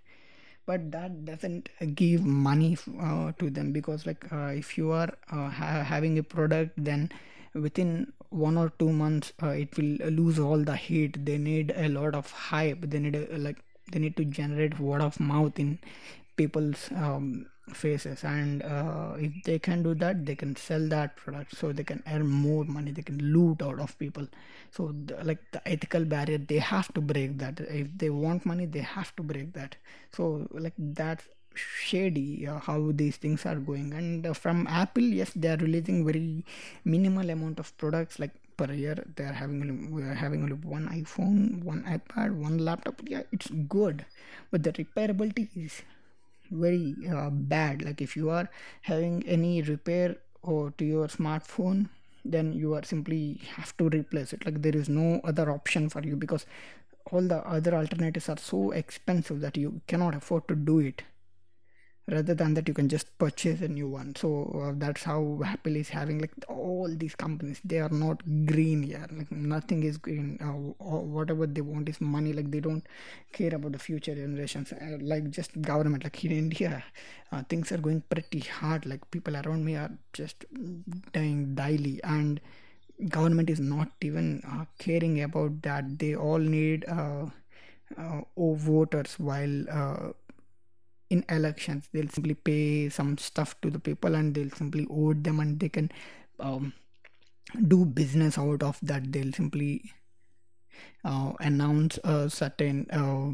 but 0.66 0.90
that 0.92 1.24
doesn't 1.24 1.68
give 1.94 2.24
money 2.24 2.76
uh, 3.00 3.32
to 3.38 3.50
them 3.50 3.72
because 3.72 4.06
like 4.06 4.24
uh, 4.32 4.52
if 4.62 4.76
you 4.78 4.90
are 4.92 5.10
uh, 5.30 5.48
ha- 5.48 5.82
having 5.82 6.18
a 6.18 6.22
product 6.22 6.72
then 6.76 7.10
within 7.54 8.12
one 8.30 8.56
or 8.56 8.70
two 8.78 8.90
months 8.92 9.32
uh, 9.42 9.48
it 9.48 9.76
will 9.76 9.96
lose 10.10 10.38
all 10.38 10.58
the 10.58 10.76
heat. 10.76 11.24
They 11.24 11.38
need 11.38 11.72
a 11.76 11.88
lot 11.88 12.14
of 12.14 12.30
hype. 12.30 12.80
They 12.82 12.98
need 12.98 13.14
a, 13.16 13.36
like 13.38 13.58
they 13.90 13.98
need 13.98 14.16
to 14.16 14.24
generate 14.24 14.78
word 14.80 15.02
of 15.02 15.20
mouth 15.20 15.58
in 15.58 15.78
people's 16.36 16.90
um, 16.96 17.46
faces. 17.72 18.24
And 18.24 18.62
uh, 18.62 19.14
if 19.18 19.32
they 19.44 19.58
can 19.58 19.82
do 19.82 19.94
that 19.94 20.26
they 20.26 20.34
can 20.34 20.56
sell 20.56 20.86
that 20.88 21.16
product. 21.16 21.56
So 21.56 21.72
they 21.72 21.84
can 21.84 22.02
earn 22.06 22.26
more 22.26 22.64
money. 22.64 22.90
They 22.92 23.02
can 23.02 23.18
loot 23.32 23.62
out 23.62 23.78
of 23.80 23.98
people. 23.98 24.26
So 24.70 24.94
the, 25.06 25.22
like 25.24 25.38
the 25.52 25.66
ethical 25.68 26.04
barrier 26.04 26.38
they 26.38 26.58
have 26.58 26.92
to 26.94 27.00
break 27.00 27.38
that. 27.38 27.60
If 27.60 27.88
they 27.96 28.10
want 28.10 28.44
money 28.46 28.66
they 28.66 28.80
have 28.80 29.14
to 29.16 29.22
break 29.22 29.52
that. 29.54 29.76
So 30.12 30.46
like 30.50 30.74
that's 30.78 31.24
shady 31.54 32.46
uh, 32.46 32.58
how 32.58 32.90
these 32.94 33.16
things 33.16 33.44
are 33.46 33.56
going. 33.56 33.92
And 33.94 34.26
uh, 34.26 34.32
from 34.32 34.66
apple 34.66 35.02
yes 35.02 35.30
they 35.36 35.48
are 35.48 35.56
releasing 35.56 36.04
very 36.04 36.44
minimal 36.84 37.28
amount 37.30 37.58
of 37.60 37.76
products 37.78 38.18
like 38.18 38.32
per 38.56 38.72
year. 38.72 38.96
They 39.16 39.24
are 39.24 39.32
having 39.32 39.90
we 39.90 40.02
are 40.02 40.14
having 40.14 40.42
only 40.42 40.54
one 40.54 40.88
iphone 40.88 41.62
one 41.62 41.84
ipad 41.84 42.34
one 42.34 42.58
laptop. 42.58 43.00
Yeah 43.06 43.22
it's 43.32 43.48
good. 43.68 44.04
But 44.50 44.62
the 44.62 44.72
repairability 44.72 45.48
is 45.56 45.82
very 46.52 46.94
uh, 47.10 47.30
bad. 47.30 47.82
Like 47.82 48.00
if 48.00 48.16
you 48.16 48.30
are 48.30 48.48
having 48.82 49.24
any 49.26 49.62
repair 49.62 50.16
or 50.42 50.72
to 50.78 50.84
your 50.84 51.08
smartphone 51.08 51.88
then 52.24 52.52
you 52.52 52.74
are 52.74 52.84
simply 52.84 53.40
have 53.56 53.76
to 53.76 53.88
replace 53.88 54.32
it. 54.32 54.44
Like 54.44 54.62
there 54.62 54.76
is 54.76 54.88
no 54.88 55.20
other 55.24 55.50
option 55.50 55.88
for 55.88 56.02
you 56.02 56.16
because 56.16 56.46
all 57.10 57.22
the 57.22 57.38
other 57.46 57.74
alternatives 57.74 58.28
are 58.28 58.38
so 58.38 58.70
expensive 58.70 59.40
that 59.40 59.56
you 59.56 59.80
cannot 59.86 60.14
afford 60.14 60.46
to 60.48 60.54
do 60.54 60.78
it 60.78 61.02
rather 62.12 62.34
than 62.34 62.54
that 62.54 62.68
you 62.68 62.74
can 62.74 62.88
just 62.88 63.16
purchase 63.18 63.60
a 63.62 63.68
new 63.68 63.88
one. 63.88 64.14
So 64.16 64.28
uh, 64.62 64.72
that's 64.76 65.02
how 65.02 65.40
apple 65.44 65.76
is 65.76 65.88
having 65.88 66.18
like 66.18 66.32
all 66.48 66.88
these 66.88 67.14
companies. 67.14 67.60
They 67.64 67.78
are 67.80 67.88
not 67.88 68.22
green 68.46 68.82
here. 68.82 69.06
Like 69.10 69.32
nothing 69.32 69.82
is 69.82 69.96
green. 69.96 70.38
Uh, 70.40 70.84
whatever 70.84 71.46
they 71.46 71.62
want 71.62 71.88
is 71.88 72.00
money. 72.00 72.32
Like 72.32 72.50
they 72.50 72.60
don't 72.60 72.86
care 73.32 73.54
about 73.54 73.72
the 73.72 73.78
future 73.78 74.14
generations. 74.14 74.72
Uh, 74.72 74.98
like 75.00 75.30
just 75.30 75.60
government 75.62 76.04
like 76.04 76.24
in 76.24 76.32
india 76.32 76.84
uh, 77.32 77.42
things 77.48 77.72
are 77.72 77.78
going 77.78 78.02
pretty 78.10 78.40
hard. 78.40 78.86
Like 78.86 79.10
people 79.10 79.36
around 79.36 79.64
me 79.64 79.76
are 79.76 79.90
just 80.12 80.44
dying 81.12 81.54
daily. 81.54 82.00
And 82.04 82.40
government 83.08 83.50
is 83.50 83.60
not 83.60 83.88
even 84.02 84.42
uh, 84.46 84.64
caring 84.78 85.22
about 85.22 85.62
that. 85.62 85.98
They 85.98 86.14
all 86.14 86.38
need 86.38 86.84
uh, 86.88 87.26
uh, 87.96 88.20
voters 88.36 89.18
while 89.18 90.14
in 91.12 91.24
elections 91.28 91.88
they'll 91.92 92.08
simply 92.08 92.34
pay 92.34 92.88
some 92.88 93.16
stuff 93.18 93.54
to 93.60 93.70
the 93.70 93.78
people 93.78 94.14
and 94.14 94.34
they'll 94.34 94.58
simply 94.58 94.86
vote 94.88 95.22
them 95.22 95.40
and 95.40 95.60
they 95.60 95.68
can 95.68 95.90
um, 96.40 96.72
do 97.68 97.84
business 97.84 98.38
out 98.38 98.62
of 98.62 98.78
that. 98.82 99.12
They'll 99.12 99.32
simply 99.32 99.92
uh, 101.04 101.32
announce 101.40 101.98
a 102.04 102.30
certain 102.30 102.86
uh, 102.90 103.32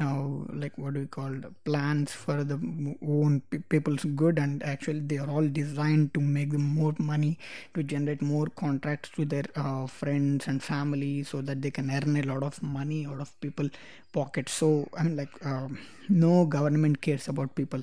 uh, 0.00 0.22
like 0.52 0.76
what 0.78 0.94
do 0.94 1.00
we 1.00 1.06
call 1.06 1.32
plans 1.64 2.12
for 2.12 2.44
the 2.44 2.54
own 3.02 3.40
people's 3.68 4.04
good 4.20 4.38
and 4.38 4.62
actually 4.62 5.00
they 5.00 5.18
are 5.18 5.28
all 5.28 5.46
designed 5.48 6.14
to 6.14 6.20
make 6.20 6.50
them 6.52 6.62
more 6.62 6.94
money 6.98 7.36
to 7.74 7.82
generate 7.82 8.22
more 8.22 8.46
contracts 8.46 9.08
to 9.10 9.24
their 9.24 9.44
uh, 9.56 9.86
friends 9.86 10.46
and 10.46 10.62
family 10.62 11.24
so 11.24 11.40
that 11.40 11.60
they 11.60 11.70
can 11.72 11.90
earn 11.90 12.16
a 12.16 12.22
lot 12.22 12.42
of 12.44 12.62
money 12.62 13.04
out 13.06 13.20
of 13.20 13.38
people 13.40 13.68
pockets. 14.12 14.52
So 14.52 14.88
i 14.96 15.02
mean 15.02 15.16
like 15.16 15.34
uh, 15.44 15.68
no 16.08 16.44
government 16.46 17.00
cares 17.00 17.26
about 17.28 17.54
people 17.56 17.82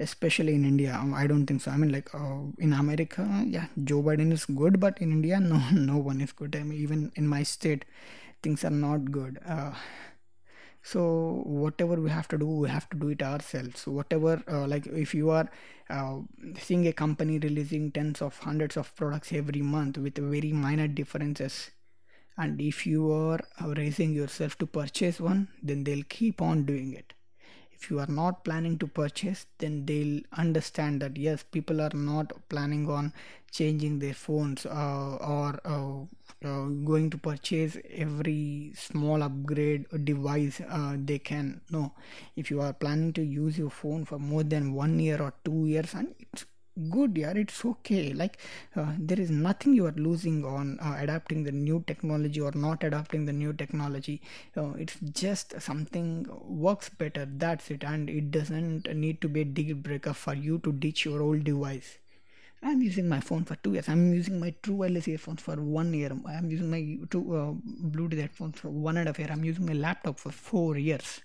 especially 0.00 0.54
in 0.54 0.64
india. 0.64 0.94
Um, 1.00 1.14
i 1.14 1.26
don't 1.26 1.46
think 1.46 1.60
so. 1.62 1.70
I 1.70 1.76
mean 1.76 1.92
like 1.92 2.14
uh, 2.14 2.40
in 2.58 2.72
america 2.72 3.24
yeah 3.46 3.66
joe 3.84 4.02
biden 4.02 4.32
is 4.32 4.44
good 4.46 4.80
but 4.80 4.98
in 5.00 5.12
india 5.12 5.40
no 5.52 5.60
no 5.72 5.98
one 5.98 6.20
is 6.20 6.32
good. 6.32 6.56
I 6.56 6.62
mean 6.62 6.80
even 6.80 7.12
in 7.16 7.26
my 7.26 7.42
state 7.42 7.84
things 8.42 8.64
are 8.64 8.70
not 8.86 9.10
good. 9.10 9.38
Uh, 9.46 9.72
so 10.82 11.42
whatever 11.44 11.96
we 11.96 12.10
have 12.10 12.28
to 12.28 12.38
do 12.38 12.46
we 12.46 12.68
have 12.68 12.88
to 12.90 12.96
do 12.96 13.08
it 13.08 13.22
ourselves. 13.22 13.80
So 13.80 13.92
whatever 13.92 14.42
uh, 14.50 14.66
like 14.66 14.86
if 14.86 15.14
you 15.14 15.30
are 15.30 15.50
uh, 15.90 16.18
seeing 16.58 16.86
a 16.86 16.92
company 16.92 17.38
releasing 17.38 17.90
tens 17.92 18.22
of 18.22 18.38
hundreds 18.38 18.76
of 18.76 18.94
products 18.96 19.32
every 19.32 19.62
month 19.62 19.98
with 19.98 20.16
very 20.18 20.52
minor 20.52 20.88
differences 20.88 21.70
and 22.36 22.60
if 22.60 22.86
you 22.86 23.10
are 23.12 23.40
raising 23.76 24.12
yourself 24.12 24.56
to 24.58 24.66
purchase 24.66 25.20
one 25.20 25.48
then 25.62 25.84
they'll 25.84 26.08
keep 26.08 26.40
on 26.40 26.64
doing 26.64 26.92
it 26.94 27.14
if 27.78 27.90
you 27.90 27.98
are 28.00 28.08
not 28.08 28.44
planning 28.44 28.76
to 28.78 28.86
purchase 28.86 29.46
then 29.58 29.84
they'll 29.86 30.20
understand 30.32 31.00
that 31.02 31.16
yes 31.16 31.42
people 31.42 31.80
are 31.80 31.94
not 31.94 32.32
planning 32.48 32.88
on 32.90 33.12
changing 33.50 33.98
their 33.98 34.14
phones 34.14 34.66
uh, 34.66 35.16
or 35.16 35.58
uh, 35.64 36.00
uh, 36.44 36.66
going 36.84 37.10
to 37.10 37.18
purchase 37.18 37.76
every 37.94 38.72
small 38.74 39.22
upgrade 39.22 39.86
device 40.04 40.60
uh, 40.68 40.94
they 40.96 41.18
can. 41.18 41.60
No. 41.70 41.92
If 42.36 42.50
you 42.50 42.60
are 42.60 42.72
planning 42.72 43.12
to 43.14 43.22
use 43.22 43.58
your 43.58 43.70
phone 43.70 44.04
for 44.04 44.18
more 44.18 44.42
than 44.42 44.74
one 44.74 44.98
year 45.00 45.20
or 45.20 45.32
two 45.44 45.66
years 45.66 45.94
and 45.94 46.14
it's 46.20 46.46
good 46.90 47.16
yeah 47.16 47.32
it's 47.32 47.64
okay 47.64 48.12
like 48.12 48.38
uh, 48.76 48.92
there 48.98 49.20
is 49.20 49.30
nothing 49.30 49.74
you 49.74 49.86
are 49.86 49.96
losing 49.96 50.44
on 50.44 50.78
uh, 50.80 50.96
adapting 50.98 51.44
the 51.44 51.52
new 51.52 51.82
technology 51.86 52.40
or 52.40 52.52
not 52.54 52.82
adapting 52.82 53.24
the 53.26 53.32
new 53.32 53.52
technology 53.52 54.20
uh, 54.56 54.70
it's 54.78 54.96
just 55.12 55.60
something 55.60 56.26
works 56.44 56.88
better 56.88 57.26
that's 57.36 57.70
it 57.70 57.84
and 57.84 58.08
it 58.08 58.30
doesn't 58.30 58.92
need 58.94 59.20
to 59.20 59.28
be 59.28 59.40
a 59.40 59.44
deal 59.44 59.74
breaker 59.74 60.12
for 60.12 60.34
you 60.34 60.58
to 60.58 60.72
ditch 60.72 61.04
your 61.04 61.22
old 61.22 61.44
device 61.44 61.98
I'm 62.60 62.82
using 62.82 63.08
my 63.08 63.20
phone 63.20 63.44
for 63.44 63.54
two 63.54 63.74
years. 63.74 63.88
I'm 63.88 64.12
using 64.12 64.40
my 64.40 64.52
true 64.62 64.74
wireless 64.74 65.06
earphones 65.06 65.40
for 65.42 65.54
one 65.54 65.94
year. 65.94 66.10
I'm 66.26 66.50
using 66.50 66.68
my 66.68 66.98
true 67.08 67.36
uh, 67.36 67.52
Bluetooth 67.88 68.20
headphones 68.20 68.58
for 68.58 68.68
one 68.68 68.96
and 68.96 69.06
a 69.06 69.10
half 69.10 69.18
year. 69.20 69.28
I'm 69.30 69.44
using 69.44 69.64
my 69.64 69.74
laptop 69.74 70.18
for 70.18 70.32
four 70.32 70.76
years. 70.76 71.20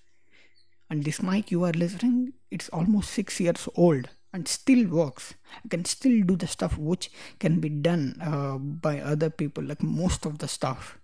And 0.88 1.02
this 1.02 1.20
mic 1.22 1.50
you 1.50 1.64
are 1.64 1.72
listening, 1.72 2.34
it's 2.52 2.68
almost 2.68 3.10
six 3.10 3.40
years 3.40 3.68
old 3.74 4.10
and 4.34 4.48
still 4.48 4.88
works. 4.88 5.34
I 5.64 5.68
can 5.68 5.84
still 5.84 6.22
do 6.24 6.34
the 6.36 6.48
stuff 6.48 6.76
which 6.76 7.08
can 7.38 7.60
be 7.60 7.68
done 7.68 8.20
uh, 8.20 8.58
by 8.58 8.98
other 8.98 9.30
people, 9.30 9.62
like 9.62 9.80
most 9.80 10.26
of 10.26 10.38
the 10.38 10.48
stuff, 10.48 10.98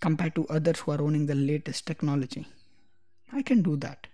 compared 0.00 0.34
to 0.34 0.46
others 0.48 0.80
who 0.80 0.92
are 0.92 1.00
owning 1.00 1.24
the 1.26 1.34
latest 1.34 1.86
technology. 1.86 2.46
I 3.32 3.40
can 3.40 3.62
do 3.62 3.74
that. 3.76 4.06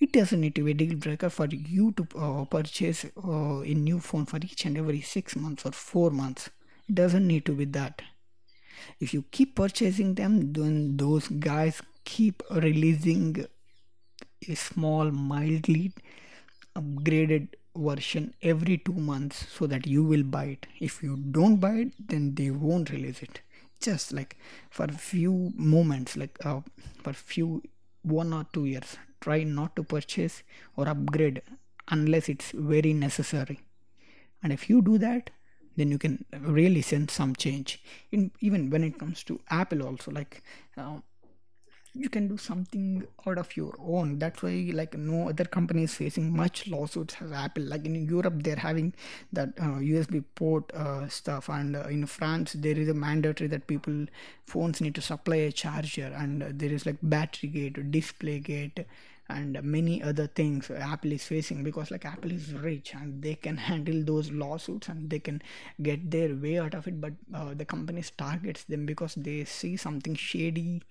It 0.00 0.12
doesn't 0.12 0.40
need 0.40 0.54
to 0.54 0.64
be 0.64 0.70
a 0.70 0.74
deal 0.74 0.96
breaker 0.96 1.28
for 1.28 1.46
you 1.46 1.92
to 1.92 2.18
uh, 2.18 2.44
purchase 2.46 3.04
uh, 3.04 3.60
a 3.60 3.74
new 3.74 4.00
phone 4.00 4.24
for 4.24 4.38
each 4.38 4.64
and 4.64 4.78
every 4.78 5.02
six 5.02 5.36
months 5.36 5.66
or 5.66 5.72
four 5.72 6.10
months. 6.10 6.48
It 6.88 6.94
doesn't 6.94 7.26
need 7.26 7.44
to 7.46 7.52
be 7.52 7.66
that. 7.66 8.00
If 8.98 9.12
you 9.12 9.24
keep 9.30 9.56
purchasing 9.56 10.14
them, 10.14 10.54
then 10.54 10.96
those 10.96 11.28
guys 11.28 11.82
keep 12.04 12.42
releasing 12.50 13.46
a 14.48 14.54
small, 14.54 15.10
mildly 15.10 15.92
upgraded 16.76 17.48
version 17.76 18.32
every 18.42 18.78
two 18.78 18.92
months 18.92 19.46
so 19.52 19.66
that 19.66 19.86
you 19.86 20.02
will 20.04 20.22
buy 20.22 20.44
it. 20.44 20.66
If 20.80 21.02
you 21.02 21.16
don't 21.16 21.56
buy 21.56 21.74
it 21.74 21.92
then 22.08 22.34
they 22.34 22.50
won't 22.50 22.90
release 22.90 23.22
it. 23.22 23.40
Just 23.80 24.12
like 24.12 24.36
for 24.70 24.84
a 24.84 24.92
few 24.92 25.52
moments 25.56 26.16
like 26.16 26.38
uh, 26.44 26.60
for 27.02 27.12
few 27.12 27.62
one 28.02 28.32
or 28.32 28.46
two 28.52 28.66
years 28.66 28.96
try 29.20 29.42
not 29.42 29.74
to 29.76 29.82
purchase 29.82 30.42
or 30.76 30.88
upgrade 30.88 31.42
unless 31.88 32.28
it's 32.28 32.50
very 32.52 32.92
necessary. 32.92 33.60
And 34.42 34.52
if 34.52 34.68
you 34.70 34.82
do 34.82 34.98
that 34.98 35.30
then 35.76 35.90
you 35.90 35.98
can 35.98 36.24
really 36.40 36.82
sense 36.82 37.12
some 37.12 37.34
change. 37.34 37.82
In 38.12 38.30
even 38.40 38.70
when 38.70 38.84
it 38.84 38.98
comes 38.98 39.24
to 39.24 39.40
apple 39.50 39.82
also 39.82 40.10
like 40.12 40.42
uh, 40.76 40.98
you 41.96 42.08
can 42.08 42.26
do 42.26 42.36
something 42.36 43.06
out 43.26 43.38
of 43.38 43.56
your 43.56 43.74
own. 43.78 44.18
That's 44.18 44.42
why 44.42 44.70
like 44.72 44.96
no 44.98 45.28
other 45.28 45.44
company 45.44 45.84
is 45.84 45.94
facing 45.94 46.34
much 46.36 46.66
lawsuits 46.66 47.16
as 47.20 47.30
apple 47.30 47.62
like 47.62 47.84
in 47.86 47.94
europe 48.08 48.42
they're 48.42 48.56
having 48.56 48.92
that 49.32 49.50
uh, 49.60 49.78
usb 49.92 50.24
port 50.34 50.72
uh, 50.74 51.08
stuff. 51.08 51.48
And 51.48 51.76
uh, 51.76 51.84
in 51.88 52.06
france 52.06 52.54
there 52.54 52.76
is 52.76 52.88
a 52.88 52.94
mandatory 52.94 53.48
that 53.48 53.66
people 53.68 54.06
phones 54.44 54.80
need 54.80 54.94
to 54.96 55.00
supply 55.02 55.36
a 55.36 55.52
charger. 55.52 56.12
And 56.16 56.42
uh, 56.42 56.48
there 56.52 56.72
is 56.72 56.84
like 56.84 56.96
battery 57.02 57.48
gate 57.48 57.90
display 57.90 58.40
gate 58.40 58.86
and 59.28 59.62
many 59.62 60.02
other 60.02 60.26
things 60.26 60.70
apple 60.70 61.10
is 61.12 61.24
facing 61.24 61.62
because 61.64 61.90
like 61.90 62.04
apple 62.04 62.30
is 62.30 62.52
rich 62.52 62.92
and 62.94 63.22
they 63.22 63.34
can 63.34 63.56
handle 63.56 64.02
those 64.04 64.30
lawsuits 64.30 64.88
and 64.88 65.08
they 65.08 65.18
can 65.18 65.40
get 65.82 66.10
their 66.10 66.34
way 66.34 66.58
out 66.58 66.74
of 66.74 66.86
it. 66.86 67.00
But 67.00 67.12
uh, 67.32 67.54
the 67.54 67.64
companies 67.64 68.10
targets 68.10 68.64
them 68.64 68.84
because 68.84 69.14
they 69.14 69.44
see 69.44 69.76
something 69.76 70.14
shady 70.14 70.82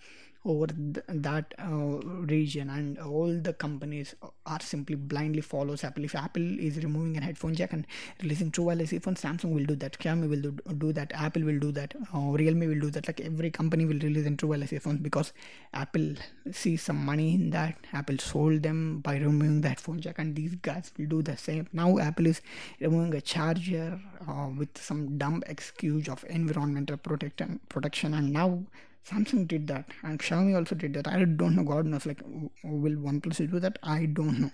over 0.46 0.68
th- 0.68 1.06
that 1.08 1.54
uh, 1.58 1.98
region 2.34 2.70
and 2.70 2.98
all 3.00 3.34
the 3.42 3.54
companies 3.54 4.14
are 4.46 4.60
simply 4.60 4.96
blindly 4.96 5.42
follows 5.42 5.84
apple. 5.84 6.04
If 6.04 6.16
apple 6.16 6.60
is 6.60 6.78
removing 6.84 7.18
a 7.18 7.22
headphone 7.22 7.56
jack 7.56 7.72
and 7.72 7.88
releasing 8.22 8.52
true 8.52 8.66
wireless 8.66 8.92
earphones 8.92 9.22
samsung 9.22 9.54
will 9.54 9.66
do 9.66 9.76
that. 9.76 9.98
Xiaomi 10.00 10.30
will 10.30 10.42
do, 10.42 10.52
do 10.78 10.92
that. 10.94 11.12
Apple 11.14 11.44
will 11.44 11.60
do 11.60 11.72
that. 11.72 11.94
Uh, 12.14 12.32
realme 12.32 12.68
will 12.68 12.80
do 12.80 12.90
that. 12.90 13.08
Like 13.08 13.22
every 13.22 13.52
company 13.52 13.86
will 13.86 14.00
release 14.00 14.26
in 14.26 14.36
true 14.36 14.50
wireless 14.50 14.74
earphones 14.74 15.00
because 15.00 15.32
apple 15.74 16.16
sees 16.52 16.82
some 16.82 17.04
money 17.06 17.36
in 17.36 17.50
that. 17.52 17.76
Apple 17.94 18.18
sold 18.18 18.64
them 18.64 19.00
by 19.00 19.18
removing 19.18 19.62
the 19.62 19.70
headphone 19.70 20.02
jack 20.02 20.20
and 20.20 20.36
these 20.36 20.56
guys 20.56 20.92
will 20.98 21.06
do 21.06 21.22
the 21.22 21.38
same. 21.38 21.68
Now 21.72 21.98
apple 22.00 22.28
is 22.28 22.42
removing 22.82 23.16
a 23.16 23.22
charger 23.22 24.00
uh, 24.28 24.50
with 24.58 24.78
some 24.78 25.18
dumb 25.18 25.44
excuse 25.48 26.10
of 26.10 26.26
environmental 26.30 26.98
protection 26.98 27.60
protection 27.70 28.14
and 28.14 28.34
now 28.34 28.64
Samsung 29.10 29.48
did 29.48 29.68
that, 29.68 29.86
and 30.04 30.20
Xiaomi 30.20 30.56
also 30.56 30.76
did 30.76 30.94
that. 30.94 31.08
I 31.08 31.24
don't 31.26 31.56
know. 31.56 31.64
God 31.64 31.86
knows. 31.86 32.06
Like, 32.06 32.22
will 32.64 32.96
OnePlus 32.96 33.50
do 33.52 33.60
that? 33.60 33.78
I 33.84 34.06
don't 34.06 34.40
know. 34.40 34.52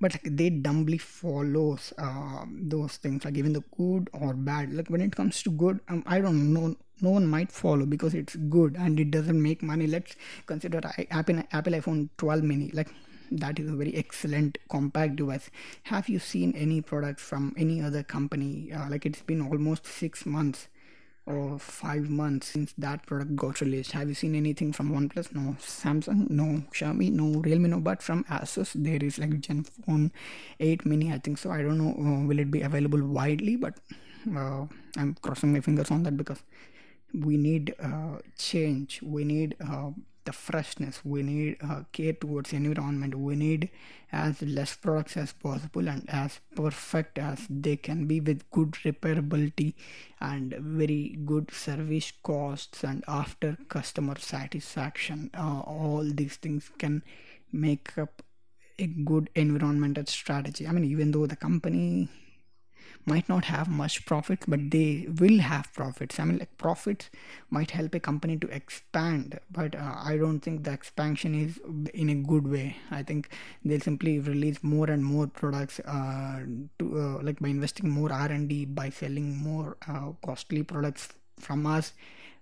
But 0.00 0.14
like, 0.14 0.36
they 0.36 0.48
dumbly 0.48 0.98
follows 0.98 1.92
uh, 1.98 2.44
those 2.48 2.96
things, 2.96 3.24
like 3.24 3.36
even 3.36 3.52
the 3.52 3.64
good 3.76 4.08
or 4.12 4.32
bad. 4.32 4.72
Like 4.72 4.88
when 4.88 5.00
it 5.00 5.14
comes 5.16 5.42
to 5.42 5.50
good, 5.50 5.80
um, 5.88 6.04
I 6.06 6.20
don't 6.20 6.52
know. 6.52 6.76
No 7.00 7.10
one 7.10 7.26
might 7.26 7.50
follow 7.50 7.84
because 7.84 8.14
it's 8.14 8.36
good 8.36 8.76
and 8.76 9.00
it 9.00 9.10
doesn't 9.10 9.42
make 9.42 9.62
money. 9.62 9.88
Let's 9.88 10.14
consider 10.46 10.80
Apple 11.10 11.42
Apple 11.50 11.72
iPhone 11.72 12.10
12 12.16 12.44
mini. 12.44 12.70
Like 12.72 12.88
that 13.32 13.58
is 13.58 13.68
a 13.68 13.74
very 13.74 13.94
excellent 13.94 14.58
compact 14.68 15.16
device 15.16 15.50
have 15.84 16.08
you 16.08 16.18
seen 16.18 16.54
any 16.54 16.80
products 16.80 17.22
from 17.22 17.54
any 17.56 17.80
other 17.80 18.02
company 18.02 18.70
uh, 18.72 18.88
like 18.90 19.06
it's 19.06 19.22
been 19.22 19.40
almost 19.40 19.86
six 19.86 20.26
months 20.26 20.68
or 21.26 21.58
five 21.58 22.10
months 22.10 22.48
since 22.48 22.74
that 22.78 23.06
product 23.06 23.36
got 23.36 23.60
released. 23.60 23.92
Have 23.92 24.08
you 24.08 24.14
seen 24.14 24.34
anything 24.34 24.72
from 24.72 24.90
OnePlus? 24.90 25.34
No. 25.34 25.56
Samsung? 25.60 26.28
No. 26.30 26.64
Xiaomi? 26.72 27.12
No. 27.12 27.40
Realme? 27.40 27.70
No. 27.70 27.80
But 27.80 28.02
from 28.02 28.24
Asus, 28.24 28.72
there 28.74 28.98
is 29.02 29.18
like 29.18 29.30
Zenfone 29.30 30.10
8 30.58 30.84
Mini. 30.84 31.12
I 31.12 31.18
think 31.18 31.38
so. 31.38 31.50
I 31.50 31.62
don't 31.62 31.78
know. 31.78 31.94
Uh, 31.96 32.26
will 32.26 32.40
it 32.40 32.50
be 32.50 32.62
available 32.62 33.02
widely? 33.06 33.56
But 33.56 33.74
uh, 34.36 34.66
I'm 34.96 35.14
crossing 35.22 35.52
my 35.52 35.60
fingers 35.60 35.90
on 35.90 36.02
that 36.02 36.16
because 36.16 36.42
we 37.14 37.36
need 37.36 37.74
uh, 37.80 38.18
change. 38.36 39.00
We 39.02 39.24
need 39.24 39.54
uh, 39.60 39.90
the 40.24 40.32
freshness 40.32 41.00
we 41.04 41.22
need 41.22 41.56
uh, 41.62 41.82
care 41.92 42.12
towards 42.12 42.52
environment 42.52 43.14
we 43.14 43.34
need 43.34 43.70
as 44.12 44.42
less 44.42 44.76
products 44.76 45.16
as 45.16 45.32
possible 45.32 45.88
and 45.88 46.08
as 46.08 46.40
perfect 46.54 47.18
as 47.18 47.46
they 47.48 47.76
can 47.76 48.06
be 48.06 48.20
with 48.20 48.48
good 48.50 48.72
repairability 48.84 49.72
and 50.20 50.54
very 50.54 51.18
good 51.24 51.50
service 51.50 52.12
costs 52.22 52.84
and 52.84 53.02
after 53.08 53.56
customer 53.68 54.18
satisfaction. 54.18 55.30
Uh, 55.34 55.60
all 55.60 56.04
these 56.04 56.36
things 56.36 56.70
can 56.78 57.02
make 57.52 57.96
up 57.96 58.22
a 58.78 58.86
good 58.86 59.30
environmental 59.34 60.04
strategy. 60.06 60.66
I 60.66 60.72
mean 60.72 60.84
even 60.84 61.10
though 61.12 61.26
the 61.26 61.36
company 61.36 62.08
might 63.04 63.28
not 63.28 63.44
have 63.46 63.68
much 63.68 64.06
profits 64.06 64.44
but 64.46 64.70
they 64.70 65.06
will 65.20 65.38
have 65.38 65.72
profits. 65.72 66.20
I 66.20 66.24
mean 66.24 66.38
like 66.38 66.56
profits 66.56 67.10
might 67.50 67.72
help 67.72 67.94
a 67.94 68.00
company 68.00 68.36
to 68.38 68.48
expand 68.48 69.38
but 69.50 69.74
uh, 69.74 69.94
i 70.04 70.16
don't 70.16 70.40
think 70.40 70.64
the 70.64 70.72
expansion 70.72 71.34
is 71.34 71.60
in 71.92 72.08
a 72.10 72.14
good 72.14 72.46
way. 72.46 72.76
I 72.90 73.02
think 73.02 73.30
they'll 73.64 73.80
simply 73.80 74.18
release 74.18 74.62
more 74.62 74.90
and 74.90 75.04
more 75.04 75.26
products 75.26 75.80
uh, 75.80 76.40
to 76.78 77.00
uh, 77.00 77.22
like 77.22 77.40
by 77.40 77.48
investing 77.48 77.88
more 77.90 78.12
r&d 78.12 78.64
by 78.66 78.90
selling 78.90 79.36
more 79.36 79.76
uh, 79.88 80.10
costly 80.24 80.62
products 80.62 81.08
from 81.38 81.66
us 81.66 81.92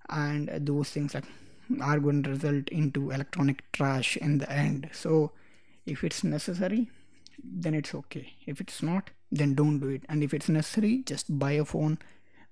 and 0.08 0.50
those 0.60 0.90
things 0.90 1.14
like 1.14 1.24
are 1.80 2.00
going 2.00 2.22
to 2.24 2.30
result 2.30 2.68
into 2.68 3.10
electronic 3.10 3.70
trash 3.72 4.16
in 4.16 4.38
the 4.38 4.50
end. 4.50 4.90
So 4.92 5.32
if 5.86 6.02
it's 6.04 6.24
necessary 6.24 6.90
then 7.42 7.74
it's 7.74 7.94
okay. 7.94 8.34
If 8.46 8.60
it's 8.60 8.82
not 8.82 9.10
then 9.30 9.54
don't 9.54 9.78
do 9.78 9.88
it. 9.88 10.04
And 10.08 10.22
if 10.22 10.34
it's 10.34 10.48
necessary 10.48 11.02
just 11.04 11.38
buy 11.38 11.52
a 11.52 11.64
phone 11.64 11.98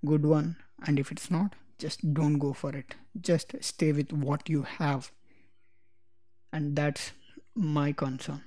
good 0.04 0.24
one. 0.24 0.56
And 0.86 0.98
if 0.98 1.10
it's 1.10 1.30
not 1.30 1.54
just 1.78 2.12
don't 2.14 2.38
go 2.38 2.52
for 2.52 2.74
it. 2.74 2.94
Just 3.20 3.54
stay 3.60 3.92
with 3.92 4.12
what 4.12 4.48
you 4.48 4.62
have. 4.62 5.10
And 6.52 6.76
that's 6.76 7.12
my 7.54 7.92
concern. 7.92 8.42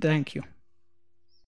Thank 0.00 0.34
you 0.34 0.44